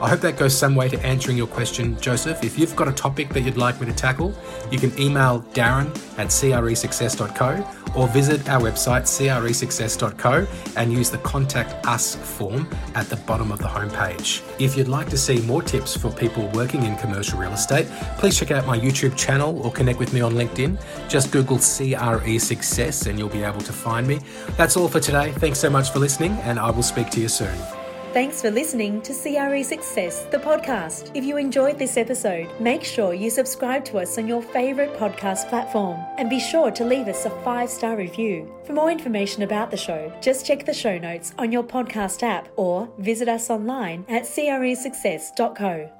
I 0.00 0.08
hope 0.08 0.20
that 0.20 0.38
goes 0.38 0.56
some 0.56 0.76
way 0.76 0.88
to 0.90 1.04
answering 1.04 1.36
your 1.36 1.48
question, 1.48 2.00
Joseph. 2.00 2.44
If 2.44 2.56
you've 2.56 2.76
got 2.76 2.86
a 2.86 2.92
topic 2.92 3.30
that 3.30 3.40
you'd 3.40 3.56
like 3.56 3.80
me 3.80 3.86
to 3.88 3.92
tackle, 3.92 4.32
you 4.70 4.78
can 4.78 4.96
email 5.00 5.42
Darren 5.52 5.88
at 6.16 6.28
cresuccess.co 6.28 7.79
or 7.94 8.08
visit 8.08 8.48
our 8.48 8.60
website, 8.60 9.02
cresuccess.co, 9.02 10.46
and 10.76 10.92
use 10.92 11.10
the 11.10 11.18
Contact 11.18 11.86
Us 11.86 12.14
form 12.14 12.68
at 12.94 13.06
the 13.06 13.16
bottom 13.16 13.52
of 13.52 13.58
the 13.58 13.68
homepage. 13.68 14.42
If 14.60 14.76
you'd 14.76 14.88
like 14.88 15.08
to 15.10 15.18
see 15.18 15.40
more 15.42 15.62
tips 15.62 15.96
for 15.96 16.10
people 16.10 16.48
working 16.48 16.84
in 16.84 16.96
commercial 16.96 17.38
real 17.38 17.52
estate, 17.52 17.86
please 18.18 18.38
check 18.38 18.50
out 18.50 18.66
my 18.66 18.78
YouTube 18.78 19.16
channel 19.16 19.60
or 19.62 19.72
connect 19.72 19.98
with 19.98 20.12
me 20.12 20.20
on 20.20 20.34
LinkedIn. 20.34 20.80
Just 21.08 21.30
Google 21.30 21.58
CRE 21.58 22.38
Success 22.38 23.06
and 23.06 23.18
you'll 23.18 23.28
be 23.28 23.42
able 23.42 23.60
to 23.60 23.72
find 23.72 24.06
me. 24.06 24.20
That's 24.56 24.76
all 24.76 24.88
for 24.88 25.00
today. 25.00 25.32
Thanks 25.32 25.58
so 25.58 25.70
much 25.70 25.90
for 25.90 25.98
listening, 25.98 26.32
and 26.42 26.58
I 26.58 26.70
will 26.70 26.82
speak 26.82 27.10
to 27.10 27.20
you 27.20 27.28
soon. 27.28 27.79
Thanks 28.12 28.42
for 28.42 28.50
listening 28.50 29.02
to 29.02 29.12
CRE 29.12 29.62
Success, 29.62 30.24
the 30.32 30.38
podcast. 30.38 31.12
If 31.14 31.22
you 31.22 31.36
enjoyed 31.36 31.78
this 31.78 31.96
episode, 31.96 32.48
make 32.60 32.82
sure 32.82 33.14
you 33.14 33.30
subscribe 33.30 33.84
to 33.84 33.98
us 33.98 34.18
on 34.18 34.26
your 34.26 34.42
favourite 34.42 34.94
podcast 34.94 35.48
platform 35.48 36.04
and 36.18 36.28
be 36.28 36.40
sure 36.40 36.72
to 36.72 36.84
leave 36.84 37.06
us 37.06 37.24
a 37.24 37.30
five 37.44 37.70
star 37.70 37.96
review. 37.96 38.52
For 38.64 38.72
more 38.72 38.90
information 38.90 39.44
about 39.44 39.70
the 39.70 39.76
show, 39.76 40.12
just 40.20 40.44
check 40.44 40.66
the 40.66 40.74
show 40.74 40.98
notes 40.98 41.32
on 41.38 41.52
your 41.52 41.62
podcast 41.62 42.24
app 42.24 42.48
or 42.56 42.88
visit 42.98 43.28
us 43.28 43.48
online 43.48 44.04
at 44.08 44.24
cresuccess.co. 44.24 45.99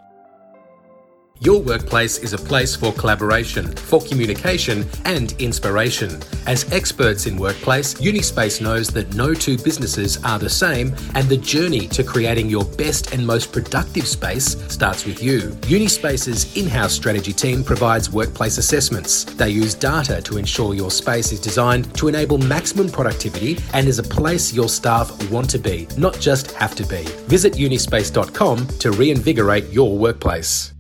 Your 1.43 1.63
workplace 1.63 2.19
is 2.19 2.35
a 2.35 2.39
place 2.39 2.77
for 2.77 2.93
collaboration, 2.93 3.75
for 3.75 4.03
communication, 4.03 4.87
and 5.07 5.33
inspiration. 5.39 6.21
As 6.47 6.71
experts 6.71 7.25
in 7.27 7.39
workplace, 7.39 7.95
Unispace 7.95 8.61
knows 8.61 8.89
that 8.89 9.15
no 9.15 9.33
two 9.33 9.57
businesses 9.57 10.23
are 10.23 10.39
the 10.39 10.51
same, 10.51 10.95
and 11.15 11.27
the 11.31 11.39
journey 11.39 11.89
to 11.89 12.05
creating 12.05 12.51
your 12.51 12.67
best 12.67 13.15
and 13.15 13.27
most 13.27 13.53
productive 13.53 14.07
space 14.07 14.55
starts 14.71 15.07
with 15.07 15.23
you. 15.23 15.57
Unispace's 15.67 16.55
in 16.59 16.69
house 16.69 16.93
strategy 16.93 17.33
team 17.33 17.65
provides 17.65 18.11
workplace 18.11 18.59
assessments. 18.59 19.25
They 19.25 19.49
use 19.49 19.73
data 19.73 20.21
to 20.21 20.37
ensure 20.37 20.75
your 20.75 20.91
space 20.91 21.33
is 21.33 21.41
designed 21.41 21.95
to 21.95 22.09
enable 22.09 22.37
maximum 22.37 22.91
productivity 22.91 23.59
and 23.73 23.89
is 23.89 23.99
a 23.99 24.03
place 24.03 24.53
your 24.53 24.69
staff 24.69 25.11
want 25.31 25.49
to 25.49 25.59
be, 25.59 25.89
not 25.97 26.21
just 26.21 26.53
have 26.53 26.75
to 26.75 26.85
be. 26.85 27.05
Visit 27.29 27.55
unispace.com 27.55 28.67
to 28.67 28.91
reinvigorate 28.91 29.71
your 29.71 29.97
workplace. 29.97 30.75